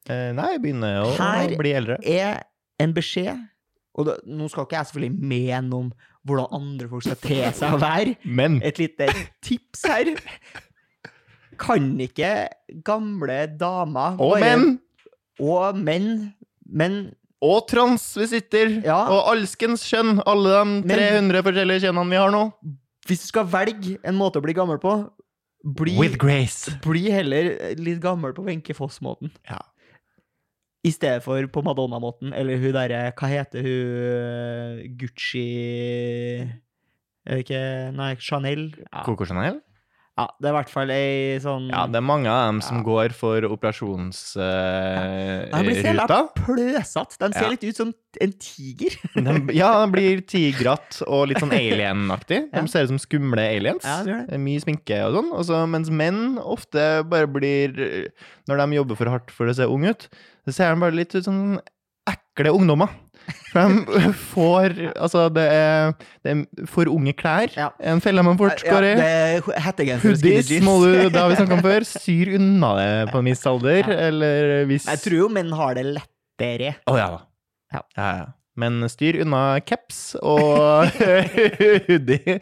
Eh, 0.08 0.32
Nei, 0.38 0.48
jeg 0.56 0.64
begynner 0.64 1.02
å 1.04 1.12
Her- 1.20 1.58
bli 1.60 1.76
eldre. 1.76 2.00
Her 2.08 2.38
er 2.40 2.44
en 2.80 2.94
beskjed 2.96 3.36
Og 3.98 4.06
da, 4.06 4.14
nå 4.30 4.46
skal 4.48 4.64
ikke 4.68 4.78
jeg 4.78 4.86
selvfølgelig 4.94 5.28
mene 5.34 5.74
om 5.74 5.88
hvordan 6.28 6.52
andre 6.60 6.90
folk 6.92 7.06
skal 7.08 7.20
te 7.24 7.40
seg 7.58 7.74
og 7.78 7.82
være. 7.82 8.16
Men 8.26 8.60
Et 8.68 8.78
lite 8.84 9.08
tips 9.48 9.86
her. 9.88 10.14
Kan 11.58 11.96
ikke 12.04 12.32
gamle 12.86 13.38
damer 13.58 14.18
Og 14.22 14.36
bare- 14.38 14.44
menn! 14.58 14.80
Og 15.40 15.76
menn. 15.78 16.34
Men 16.68 16.98
Og 17.42 17.68
transvisitter! 17.70 18.82
Ja. 18.86 19.00
Og 19.14 19.28
alskens 19.36 19.84
kjønn! 19.90 20.20
Alle 20.26 20.56
de 20.58 20.66
Men- 20.88 20.98
300 20.98 21.44
forskjellige 21.46 21.84
kjønnene 21.88 22.10
vi 22.10 22.16
har 22.22 22.32
nå. 22.34 22.52
hvis 23.08 23.22
du 23.22 23.28
skal 23.30 23.46
velge 23.46 23.98
en 24.04 24.16
måte 24.20 24.36
å 24.38 24.44
bli 24.44 24.54
gammel 24.54 24.78
på, 24.84 25.10
bli, 25.64 25.94
With 25.98 26.18
grace. 26.20 26.70
bli 26.84 27.10
heller 27.10 27.74
litt 27.80 28.02
gammel 28.04 28.34
på 28.34 28.44
Wenche 28.44 28.74
Foss-måten. 28.76 29.32
Ja. 29.50 29.60
I 30.88 30.94
stedet 30.96 31.26
for 31.26 31.50
på 31.52 31.64
Madonna-måten, 31.66 32.32
eller 32.38 32.62
hun 32.62 32.76
derre 32.78 33.12
Hva 33.18 33.30
heter 33.32 33.66
hun 33.68 34.80
eh, 34.80 34.88
Gucci 35.00 35.44
ikke 37.28 37.60
Nei, 37.92 38.14
Chanel? 38.24 38.70
Ja. 38.86 39.04
Coco 39.04 39.26
Chanel? 39.28 39.60
Ja, 40.18 40.26
det 40.42 40.48
er 40.50 40.54
i 40.54 40.58
hvert 40.58 40.72
fall 40.74 40.90
ei 40.90 41.38
sånn 41.44 41.68
Ja, 41.70 41.84
det 41.88 42.00
er 42.00 42.06
mange 42.06 42.28
av 42.32 42.48
dem 42.50 42.62
som 42.66 42.78
Ja. 42.80 42.84
går 42.84 43.14
for 43.14 43.42
operasjonsruta. 43.46 45.52
De 45.52 45.64
blir 45.68 45.78
så 45.78 45.94
jævla 45.94 46.20
pløsete. 46.38 47.18
De 47.22 47.34
ser 47.34 47.44
Ja. 47.44 47.50
litt 47.50 47.64
ut 47.64 47.76
som 47.76 47.94
en 48.22 48.32
tiger. 48.34 48.96
De, 49.16 49.54
ja, 49.54 49.86
de 49.86 49.92
blir 49.94 50.22
tigratt 50.26 51.02
og 51.08 51.28
litt 51.30 51.38
sånn 51.42 51.54
alien-aktig. 51.54 52.50
De 52.52 52.58
Ja. 52.58 52.66
ser 52.66 52.84
ut 52.84 52.90
som 52.96 53.00
skumle 53.00 53.42
aliens. 53.46 53.84
Ja, 53.86 54.04
det. 54.04 54.28
Det 54.32 54.40
Mye 54.40 54.60
sminke 54.64 54.98
og 55.06 55.14
sånn. 55.20 55.32
Også, 55.38 55.68
mens 55.70 55.90
menn 55.90 56.38
ofte 56.42 57.04
bare 57.08 57.28
blir 57.28 58.10
Når 58.48 58.58
de 58.64 58.76
jobber 58.78 58.96
for 58.96 59.10
hardt 59.10 59.30
for 59.32 59.46
å 59.48 59.54
se 59.56 59.64
unge 59.68 59.90
ut, 59.90 60.08
så 60.48 60.54
ser 60.54 60.74
de 60.74 60.80
bare 60.82 60.96
litt 60.96 61.14
ut 61.16 61.24
som 61.24 61.60
ekle 62.08 62.52
ungdommer. 62.56 62.88
For 63.52 63.74
de 63.88 64.12
får 64.32 64.76
Altså, 64.96 65.26
det 65.34 65.44
er, 65.52 65.92
det 66.24 66.34
er 66.34 66.68
for 66.72 66.88
unge 66.92 67.14
klær. 67.18 67.52
Ja. 67.58 67.70
En 67.84 68.00
felle 68.04 68.24
man 68.24 68.38
fort 68.40 68.62
går 68.64 68.88
i. 68.88 68.94
Hoodies 70.04 70.52
må 70.64 70.78
du, 70.84 70.90
det 71.12 71.18
har 71.20 71.30
vi 71.32 71.38
snakka 71.40 71.58
om 71.60 71.64
før, 71.66 71.86
syr 71.88 72.34
unna 72.38 72.74
det 72.80 72.90
på 73.12 73.22
en 73.22 73.30
viss 73.32 73.46
alder, 73.50 73.84
Ja. 73.84 74.00
eller 74.10 74.66
hvis 74.70 74.88
Jeg 74.90 75.04
tror 75.04 75.18
jo 75.26 75.30
menn 75.34 75.52
har 75.58 75.76
det 75.80 75.86
lettere. 75.98 76.76
Å 76.88 76.98
ja 77.00 77.08
da. 77.18 77.22
Ja. 77.74 77.82
Ja, 77.98 78.10
ja. 78.24 78.28
Men 78.58 78.80
styr 78.90 79.20
unna 79.22 79.60
caps 79.62 80.16
og 80.18 80.88
hoodie 81.88 82.38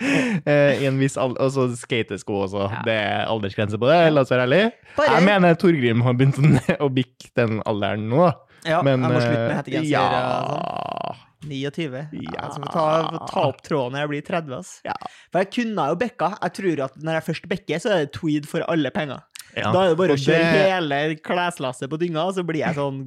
eh, 0.48 0.78
i 0.80 0.86
en 0.88 0.96
viss 1.02 1.18
alder. 1.20 1.42
Og 1.44 1.52
så 1.52 1.66
skatesko 1.76 2.38
også. 2.46 2.70
Ja. 2.72 2.84
Det 2.88 2.96
er 3.02 3.26
aldersgrense 3.34 3.80
på 3.82 3.90
det, 3.90 3.98
la 4.16 4.24
oss 4.24 4.32
være 4.32 4.46
ærlige. 4.48 4.70
Jeg 5.02 5.26
mener 5.28 5.58
Torgrim 5.60 6.06
har 6.06 6.16
begynt 6.16 6.40
å- 6.80 6.92
bikke 6.96 7.34
den 7.36 7.60
alderen 7.68 8.08
nå. 8.14 8.30
Ja, 8.66 8.82
Men 8.86 9.02
jeg 9.06 9.12
må 9.14 9.22
slutte 9.22 9.46
med 9.46 9.52
eh, 9.52 9.58
hettegenser. 9.62 9.92
ja. 9.92 10.06
sånn. 10.50 11.22
29. 11.46 12.00
Ja. 12.18 12.32
Jeg 12.42 12.54
skal 12.56 12.70
ta, 12.74 12.86
ta 13.30 13.42
opp 13.52 13.60
tråden 13.62 13.94
når 13.94 14.02
jeg 14.06 14.10
blir 14.10 14.24
30. 14.26 14.54
ass. 14.58 14.70
Ja. 14.88 14.96
For 15.30 15.44
jeg 15.44 15.52
kunne 15.54 15.88
jo 15.92 15.98
bekka. 16.02 16.32
Jeg 16.42 16.56
tror 16.58 16.84
at 16.88 16.96
når 17.06 17.20
jeg 17.20 17.26
først 17.28 17.50
bekker, 17.52 17.82
så 17.84 17.92
er 17.94 18.06
det 18.06 18.14
tweed 18.18 18.48
for 18.50 18.66
alle 18.72 18.90
penger. 18.96 19.22
Ja. 19.56 19.70
Da 19.72 19.86
er 19.86 19.94
det 19.94 20.00
bare 20.00 20.16
å 20.16 20.20
kjøre 20.20 20.48
det- 20.52 20.72
hele 20.74 21.16
kleslasset 21.24 21.88
på 21.92 22.00
dynga, 22.02 22.26
og 22.26 22.34
så 22.36 22.44
blir 22.44 22.60
jeg 22.66 22.76
sånn 22.76 22.98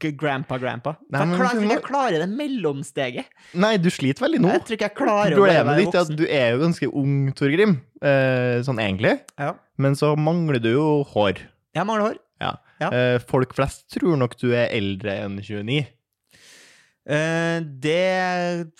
grandpa-grandpa. 0.00 0.94
Nei, 1.10 1.24
men 1.24 1.30
Jeg 1.30 1.40
klarer 1.40 1.60
ikke 1.64 1.74
jeg 1.74 1.82
klarer 1.84 2.18
det 2.22 2.28
mellomsteget. 2.30 3.24
Nei, 3.54 3.76
du 3.76 3.90
sliter 3.92 4.24
veldig 4.24 4.40
nå. 4.40 4.48
Jeg 4.54 4.64
tror 4.64 4.76
ikke 4.76 4.88
jeg 4.88 4.96
klarer 4.96 5.34
Problemet 5.36 5.76
ditt 5.76 5.94
er 5.94 6.00
at 6.00 6.16
du 6.16 6.24
er 6.26 6.46
jo 6.54 6.58
ganske 6.62 6.88
ung, 7.02 7.32
Torgrim, 7.36 7.80
eh, 8.00 8.60
sånn 8.64 8.80
egentlig. 8.80 9.20
Ja. 9.38 9.54
Men 9.78 9.94
så 9.94 10.14
mangler 10.16 10.60
du 10.62 10.70
jo 10.72 11.04
hår. 11.04 11.38
Jeg 11.74 11.86
mangler 11.86 12.10
hår. 12.12 12.18
Ja. 12.40 12.54
Ja. 12.80 12.90
Eh, 12.90 13.18
folk 13.28 13.54
flest 13.56 13.86
tror 13.92 14.16
nok 14.20 14.36
du 14.40 14.50
er 14.56 14.70
eldre 14.72 15.18
enn 15.26 15.38
29. 15.40 15.82
Eh, 17.10 17.58
det 17.82 18.70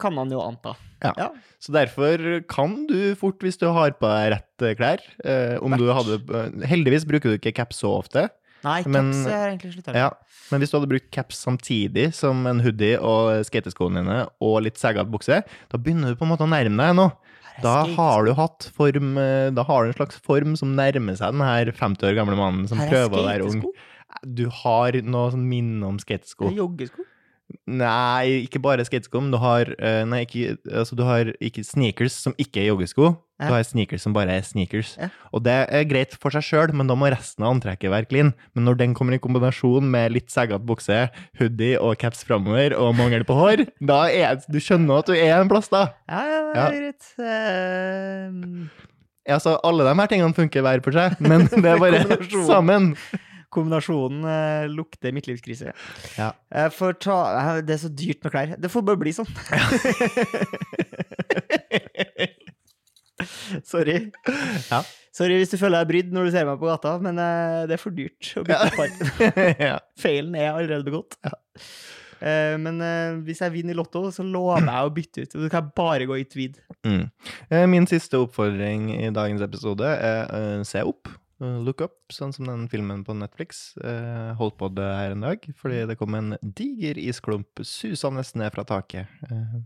kan 0.00 0.14
man 0.14 0.30
jo 0.32 0.40
anta. 0.44 0.74
Ja. 1.04 1.12
Ja. 1.18 1.28
Så 1.60 1.72
derfor 1.74 2.20
kan 2.48 2.86
du 2.88 3.14
fort, 3.20 3.40
hvis 3.44 3.58
du 3.60 3.66
har 3.72 3.92
på 3.98 4.08
deg 4.08 4.32
rett 4.36 4.64
eh, 4.64 4.76
klær 4.78 5.60
om 5.64 5.74
du 5.80 5.88
hadde, 5.92 6.20
Heldigvis 6.68 7.06
bruker 7.08 7.32
du 7.34 7.38
ikke 7.40 7.54
caps 7.56 7.82
så 7.84 7.92
ofte. 7.98 8.28
Nei, 8.64 8.80
Men- 8.88 9.12
caps 9.12 9.26
er 9.28 9.48
egentlig 9.50 9.72
slutta. 9.74 9.94
Ja. 9.96 10.10
Men 10.50 10.60
hvis 10.60 10.70
du 10.72 10.78
hadde 10.78 10.88
brukt 10.88 11.10
caps 11.12 11.40
samtidig 11.44 12.12
som 12.16 12.46
en 12.48 12.60
hoodie 12.64 12.96
og 13.00 13.44
skateskoene 13.44 14.00
dine 14.00 14.22
og 14.40 14.62
litt 14.64 14.80
seggete 14.80 15.10
bukse, 15.12 15.42
da 15.44 15.78
begynner 15.80 16.12
du 16.12 16.16
på 16.20 16.24
en 16.24 16.32
måte 16.32 16.46
å 16.46 16.48
nærme 16.48 16.80
deg 16.80 16.96
nå. 16.96 17.10
Da 17.62 17.84
har 17.86 18.26
du 18.26 18.32
hatt 18.34 18.66
form 18.74 19.16
eh, 19.20 19.50
Da 19.54 19.62
har 19.68 19.84
du 19.84 19.92
en 19.92 19.96
slags 19.98 20.18
form 20.18 20.56
som 20.58 20.74
nærmer 20.74 21.14
seg 21.18 21.36
den 21.36 21.44
her 21.44 21.70
50 21.70 22.08
år 22.10 22.16
gamle 22.18 22.38
mannen 22.38 22.68
som 22.70 22.80
er 22.82 22.90
prøver 22.90 23.20
å 23.20 23.26
være 23.28 23.46
ung. 23.50 23.62
Du 24.24 24.46
har 24.62 24.96
noe 25.02 25.30
sånn 25.34 25.46
minne 25.50 25.86
om 25.86 25.98
skatesko. 26.02 26.50
Joggesko. 26.54 27.06
Nei, 27.68 28.44
ikke 28.46 28.60
bare 28.64 28.84
skatesko, 28.86 29.20
men 29.20 29.32
du 29.34 29.38
har 29.40 29.68
eh, 29.76 30.02
Nei, 30.08 30.22
ikke, 30.24 30.54
altså, 30.72 30.96
du 30.96 31.02
har 31.06 31.28
sneakers 31.64 32.16
som 32.24 32.34
ikke 32.40 32.62
er 32.62 32.70
joggesko. 32.70 33.10
Ja. 33.40 33.48
Du 33.50 33.54
har 33.56 33.64
sneakers 33.66 34.04
som 34.06 34.14
bare 34.14 34.32
er 34.38 34.44
sneakers. 34.46 34.94
Ja. 35.00 35.08
Og 35.34 35.42
det 35.44 35.54
er 35.74 35.84
greit 35.90 36.14
for 36.22 36.32
seg 36.34 36.44
sjøl, 36.46 36.72
men 36.76 36.88
da 36.88 36.96
må 36.96 37.08
resten 37.12 37.44
av 37.44 37.52
antrekket 37.56 37.92
være 37.92 38.08
clean. 38.10 38.30
Men 38.56 38.68
når 38.68 38.78
den 38.80 38.94
kommer 38.96 39.16
i 39.16 39.20
kombinasjon 39.22 39.88
med 39.92 40.14
litt 40.14 40.32
seggete 40.32 40.64
bukse, 40.64 41.02
hoodie 41.40 41.76
og 41.82 41.98
caps 42.00 42.24
framover 42.28 42.76
og 42.78 42.94
mangel 43.00 43.26
på 43.28 43.36
hår, 43.38 43.66
da 43.92 44.04
er 44.12 44.40
du 44.48 44.60
skjønner 44.62 45.02
at 45.02 45.10
du 45.12 45.16
er 45.18 45.36
en 45.40 45.50
plass, 45.52 45.68
da. 45.72 45.86
Ja, 46.08 46.24
ja, 46.30 46.40
det 46.48 46.64
er 46.64 46.80
greit. 46.80 47.12
Eh, 47.28 48.90
Ja, 49.24 49.38
så 49.40 49.54
alle 49.64 49.86
de 49.86 49.92
her 49.96 50.08
tingene 50.10 50.36
funker 50.36 50.60
hver 50.60 50.82
for 50.84 50.92
seg, 50.92 51.14
men 51.24 51.46
det 51.48 51.64
er 51.64 51.78
bare 51.80 52.02
sammen. 52.50 52.90
Kombinasjonen 53.54 54.26
eh, 54.30 54.66
lukter 54.72 55.14
midtlivskrise. 55.16 55.72
Ja. 56.18 56.32
Jeg 56.54 56.74
får 56.76 56.98
ta 57.06 57.18
eh, 57.38 57.62
Det 57.66 57.76
er 57.78 57.82
så 57.86 57.90
dyrt 57.94 58.20
med 58.26 58.34
klær. 58.34 58.54
Det 58.60 58.70
får 58.72 58.82
bare 58.90 59.00
bli 59.04 59.12
sånn. 59.16 59.30
Sorry. 63.64 63.98
Ja. 64.70 64.80
Sorry 65.14 65.36
hvis 65.38 65.52
du 65.52 65.58
føler 65.60 65.84
deg 65.84 65.90
brydd 65.92 66.14
når 66.14 66.26
du 66.26 66.32
ser 66.34 66.48
meg 66.48 66.58
på 66.60 66.66
gata, 66.66 66.96
men 67.02 67.18
eh, 67.22 67.60
det 67.70 67.76
er 67.76 67.82
for 67.82 67.94
dyrt 67.94 68.32
å 68.40 68.42
bytte 68.46 68.66
Ja. 68.66 68.70
par. 68.74 68.88
ja. 69.68 69.76
Feilen 70.00 70.34
er 70.38 70.50
allerede 70.50 70.82
begått. 70.88 71.14
Eh, 72.24 72.56
men 72.58 72.80
eh, 72.82 73.20
hvis 73.26 73.42
jeg 73.44 73.54
vinner 73.54 73.76
i 73.76 73.78
Lotto, 73.78 74.08
så 74.14 74.26
lover 74.26 74.66
jeg 74.66 74.88
å 74.88 74.92
bytte 74.98 75.24
ut. 75.26 75.36
Så 75.36 75.50
kan 75.52 75.62
jeg 75.68 75.76
bare 75.78 76.08
gå 76.10 76.18
i 76.18 76.26
tweed. 76.26 76.58
Mm. 76.86 77.04
Eh, 77.48 77.66
Min 77.70 77.86
siste 77.90 78.18
oppfordring 78.24 78.90
i 78.98 79.12
dagens 79.14 79.44
episode 79.46 79.86
er 79.94 80.26
eh, 80.34 80.64
se 80.66 80.82
opp. 80.82 81.12
Eh, 81.42 81.58
Look 81.66 81.80
up, 81.82 81.96
sånn 82.14 82.32
som 82.34 82.46
den 82.46 82.68
filmen 82.70 83.02
på 83.06 83.14
Netflix. 83.18 83.76
Eh, 83.82 84.34
Holdt 84.38 84.58
på 84.60 84.68
det 84.74 84.86
her 84.86 85.16
en 85.16 85.24
dag, 85.26 85.48
fordi 85.58 85.82
det 85.90 85.98
kom 85.98 86.14
en 86.14 86.36
diger 86.42 86.98
isklump 87.00 87.64
susende 87.66 88.22
ned 88.38 88.54
fra 88.54 88.64
taket. 88.68 89.10
Eh, 89.30 89.60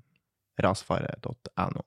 Rasfare.no. 0.65 1.85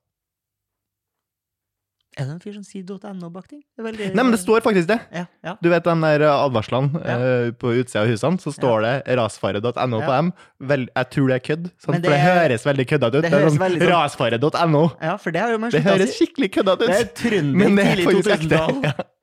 Er 2.20 2.26
det 2.28 2.34
en 2.34 2.40
fyr 2.44 2.52
som 2.58 2.64
sier 2.68 2.84
.no 3.16 3.30
bak 3.32 3.46
ting? 3.48 3.62
Veldig... 3.80 4.10
Nei, 4.12 4.24
men 4.28 4.34
det 4.36 4.42
står 4.42 4.60
faktisk 4.66 4.90
det! 4.90 4.98
Ja, 5.16 5.22
ja. 5.48 5.54
Du 5.64 5.70
vet 5.72 5.86
den 5.88 6.02
der 6.04 6.26
eh, 6.28 6.34
advarslene 6.44 7.00
Ja. 7.08 7.14
eh, 7.48 7.52
på 7.56 7.72
utsida 7.80 8.02
av 8.04 8.10
husene, 8.12 8.36
så 8.44 8.52
står 8.52 8.84
det 8.84 8.92
rasfare.no 9.16 10.02
på 10.04 10.10
dem. 10.12 10.34
Vel, 10.60 10.84
jeg 10.92 11.10
tror 11.16 11.32
det 11.32 11.38
er 11.38 11.46
kødd, 11.48 11.70
sånn, 11.80 11.96
det... 11.96 12.04
for 12.04 12.12
det 12.12 12.20
høres 12.26 12.68
veldig 12.68 12.88
køddete 12.92 13.16
ut. 13.22 13.24
det 13.24 13.32
Det 13.32 13.40
er 13.40 13.48
sånn 13.48 13.64
sånn- 13.64 13.88
rasfare.no. 13.94 14.84
ja, 15.00 15.16
for 15.24 15.32
det 15.32 15.84
høres 15.88 16.18
skikkelig 16.20 16.52
køddete 16.60 16.92
Det 16.92 17.00
er 17.00 17.08
ut! 17.08 17.16
trønder 17.24 17.64
Men 17.64 17.80
det 17.80 17.88
er 17.88 17.96
tidlig 18.04 18.12
faktisk 18.12 18.36
ekte. 18.36 18.62
2000-tall. 18.68 19.08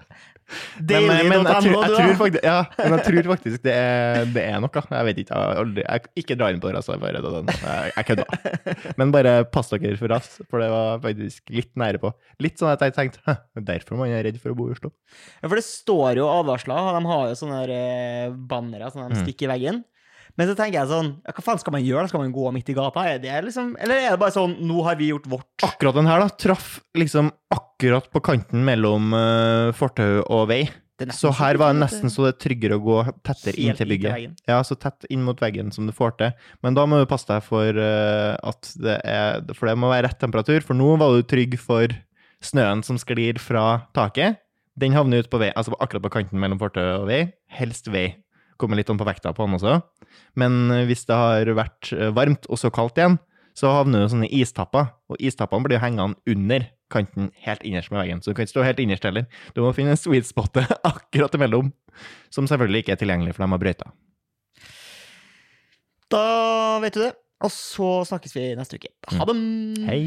Ja. 0.48 1.00
Men, 1.04 1.44
jeg, 1.44 1.62
tror, 1.62 1.84
jeg, 2.00 2.16
faktisk, 2.18 2.44
ja, 2.46 2.58
men 2.78 2.94
jeg 2.96 3.04
tror 3.06 3.26
faktisk 3.34 3.64
det 3.66 3.74
er, 3.74 4.28
det 4.32 4.44
er 4.48 4.62
noe. 4.64 4.82
Jeg 4.94 5.08
vet 5.08 5.20
ikke. 5.22 5.34
Jeg, 5.34 5.44
har 5.44 5.60
aldri, 5.62 5.84
jeg 5.84 6.22
ikke 6.22 6.36
dra 6.40 6.48
inn 6.54 6.62
på 6.62 6.70
det 6.72 6.82
Jeg, 6.88 7.92
jeg 7.96 8.08
kødda. 8.08 8.26
Men 9.00 9.12
bare 9.14 9.34
pass 9.52 9.72
dere 9.74 9.96
for 10.00 10.14
oss 10.16 10.30
for 10.48 10.62
det 10.64 10.70
var 10.72 11.02
faktisk 11.04 11.52
litt 11.54 11.72
nære 11.78 12.00
på. 12.02 12.12
Litt 12.44 12.56
sånn 12.60 12.72
at 12.72 12.84
jeg 12.86 12.96
tenkte 12.96 13.22
«Hæ, 13.28 13.36
derfor 13.68 14.00
man 14.00 14.08
er 14.14 14.24
redd 14.24 14.40
for 14.40 14.54
å 14.54 14.58
bo 14.58 14.68
i 14.70 14.76
Oslo. 14.76 14.92
Ja, 15.42 15.48
for 15.50 15.58
det 15.58 15.66
står 15.68 16.22
jo 16.22 16.30
advarsler, 16.32 16.80
og 16.88 16.96
de 16.96 17.12
har 17.12 17.28
jo 17.32 17.38
sånne 17.42 17.60
eh, 17.68 18.34
bannere 18.48 18.90
som 18.94 19.04
de 19.04 19.18
Mm. 19.18 19.22
stikker 19.24 19.48
i 19.48 19.52
veggen. 19.54 19.84
Men 20.38 20.46
så 20.46 20.54
tenker 20.54 20.78
jeg 20.78 20.90
sånn, 20.92 21.12
ja, 21.26 21.34
hva 21.34 21.42
faen 21.42 21.58
skal 21.58 21.74
man 21.74 21.82
gjøre? 21.82 22.08
Skal 22.10 22.22
man 22.22 22.34
gå 22.34 22.50
midt 22.54 22.68
i 22.70 22.76
gata? 22.78 23.04
Er 23.10 23.22
det 23.22 23.38
liksom, 23.48 23.72
eller 23.82 24.04
er 24.04 24.12
det 24.14 24.20
bare 24.22 24.36
sånn, 24.36 24.54
nå 24.68 24.84
har 24.86 24.98
vi 25.00 25.10
gjort 25.10 25.26
vårt? 25.30 25.48
Akkurat 25.66 25.98
den 25.98 26.06
her 26.06 26.22
da, 26.22 26.28
traff 26.30 26.76
liksom 26.98 27.32
akkurat 27.54 28.06
på 28.14 28.22
kanten 28.22 28.62
mellom 28.66 29.10
uh, 29.16 29.74
fortau 29.76 30.22
og 30.22 30.46
vei. 30.52 30.62
Så 31.14 31.30
her 31.38 31.58
var 31.58 31.74
det 31.74 31.78
nesten 31.84 32.10
så 32.10 32.24
det 32.24 32.32
er 32.32 32.38
tryggere 32.42 32.78
å 32.78 32.82
gå 32.82 32.96
tettere 33.26 33.54
inn 33.62 33.76
til 33.78 33.86
bygget. 33.92 34.40
Ja, 34.50 34.58
så 34.66 34.74
tett 34.74 35.06
inn 35.14 35.22
mot 35.26 35.38
veggen 35.38 35.70
som 35.74 35.86
du 35.86 35.94
får 35.94 36.16
til. 36.18 36.32
Men 36.66 36.74
da 36.74 36.86
må 36.90 36.98
du 36.98 37.06
passe 37.10 37.28
deg 37.30 37.44
for 37.46 37.78
eh, 37.78 38.34
at 38.34 38.72
det 38.82 38.96
er 39.06 39.44
For 39.54 39.70
det 39.70 39.76
må 39.78 39.92
være 39.92 40.08
rett 40.08 40.18
temperatur, 40.18 40.58
for 40.66 40.78
nå 40.78 40.96
var 40.98 41.14
du 41.14 41.22
trygg 41.22 41.54
for 41.62 41.94
snøen 42.42 42.82
som 42.86 42.98
sklir 42.98 43.38
fra 43.42 43.84
taket. 43.94 44.42
Den 44.78 44.94
havner 44.94 45.22
ut 45.22 45.30
på 45.30 45.38
vei, 45.42 45.52
altså 45.54 45.74
akkurat 45.78 46.02
på 46.06 46.14
kanten 46.18 46.42
mellom 46.42 46.58
fortau 46.58 47.04
og 47.04 47.06
vei. 47.10 47.28
Helst 47.46 47.90
vei. 47.94 48.08
Kommer 48.58 48.78
litt 48.78 48.90
om 48.90 48.98
på 48.98 49.06
vekta 49.06 49.32
på 49.36 49.46
den 49.46 49.56
også. 49.58 49.78
Men 50.38 50.70
eh, 50.74 50.86
hvis 50.88 51.06
det 51.08 51.18
har 51.18 51.50
vært 51.58 51.92
eh, 51.94 52.10
varmt 52.14 52.48
og 52.50 52.60
så 52.60 52.72
kaldt 52.74 52.98
igjen, 52.98 53.18
så 53.58 53.70
havner 53.74 54.04
det 54.04 54.10
sånne 54.12 54.30
istapper. 54.34 54.92
Og 55.10 55.22
istappene 55.22 55.66
blir 55.66 55.78
jo 55.78 55.84
hengende 55.84 56.18
under 56.30 56.66
kanten 56.92 57.30
helt 57.44 57.62
innerst 57.66 57.92
med 57.92 58.02
veggen. 58.02 58.22
Så 58.22 58.30
du 58.30 58.38
kan 58.38 58.46
ikke 58.46 58.56
stå 58.56 58.66
helt 58.66 58.82
innerst 58.82 59.06
heller. 59.06 59.26
Du 59.54 59.62
må 59.64 59.72
finne 59.76 59.94
en 59.94 60.00
sweet 60.00 60.28
spot 60.28 60.60
akkurat 60.92 61.34
imellom, 61.38 61.72
som 62.34 62.48
selvfølgelig 62.50 62.84
ikke 62.84 62.96
er 62.96 63.02
tilgjengelig 63.02 63.36
for 63.36 63.46
dem 63.46 63.56
har 63.56 63.62
brøyta. 63.62 63.90
Da 66.08 66.26
vet 66.82 66.96
du 66.96 67.02
det. 67.04 67.14
Og 67.44 67.54
så 67.54 67.88
snakkes 68.08 68.34
vi 68.34 68.50
neste 68.58 68.80
uke. 68.80 68.90
Ha 69.14 69.26
det! 69.28 69.38
Hei! 69.86 70.02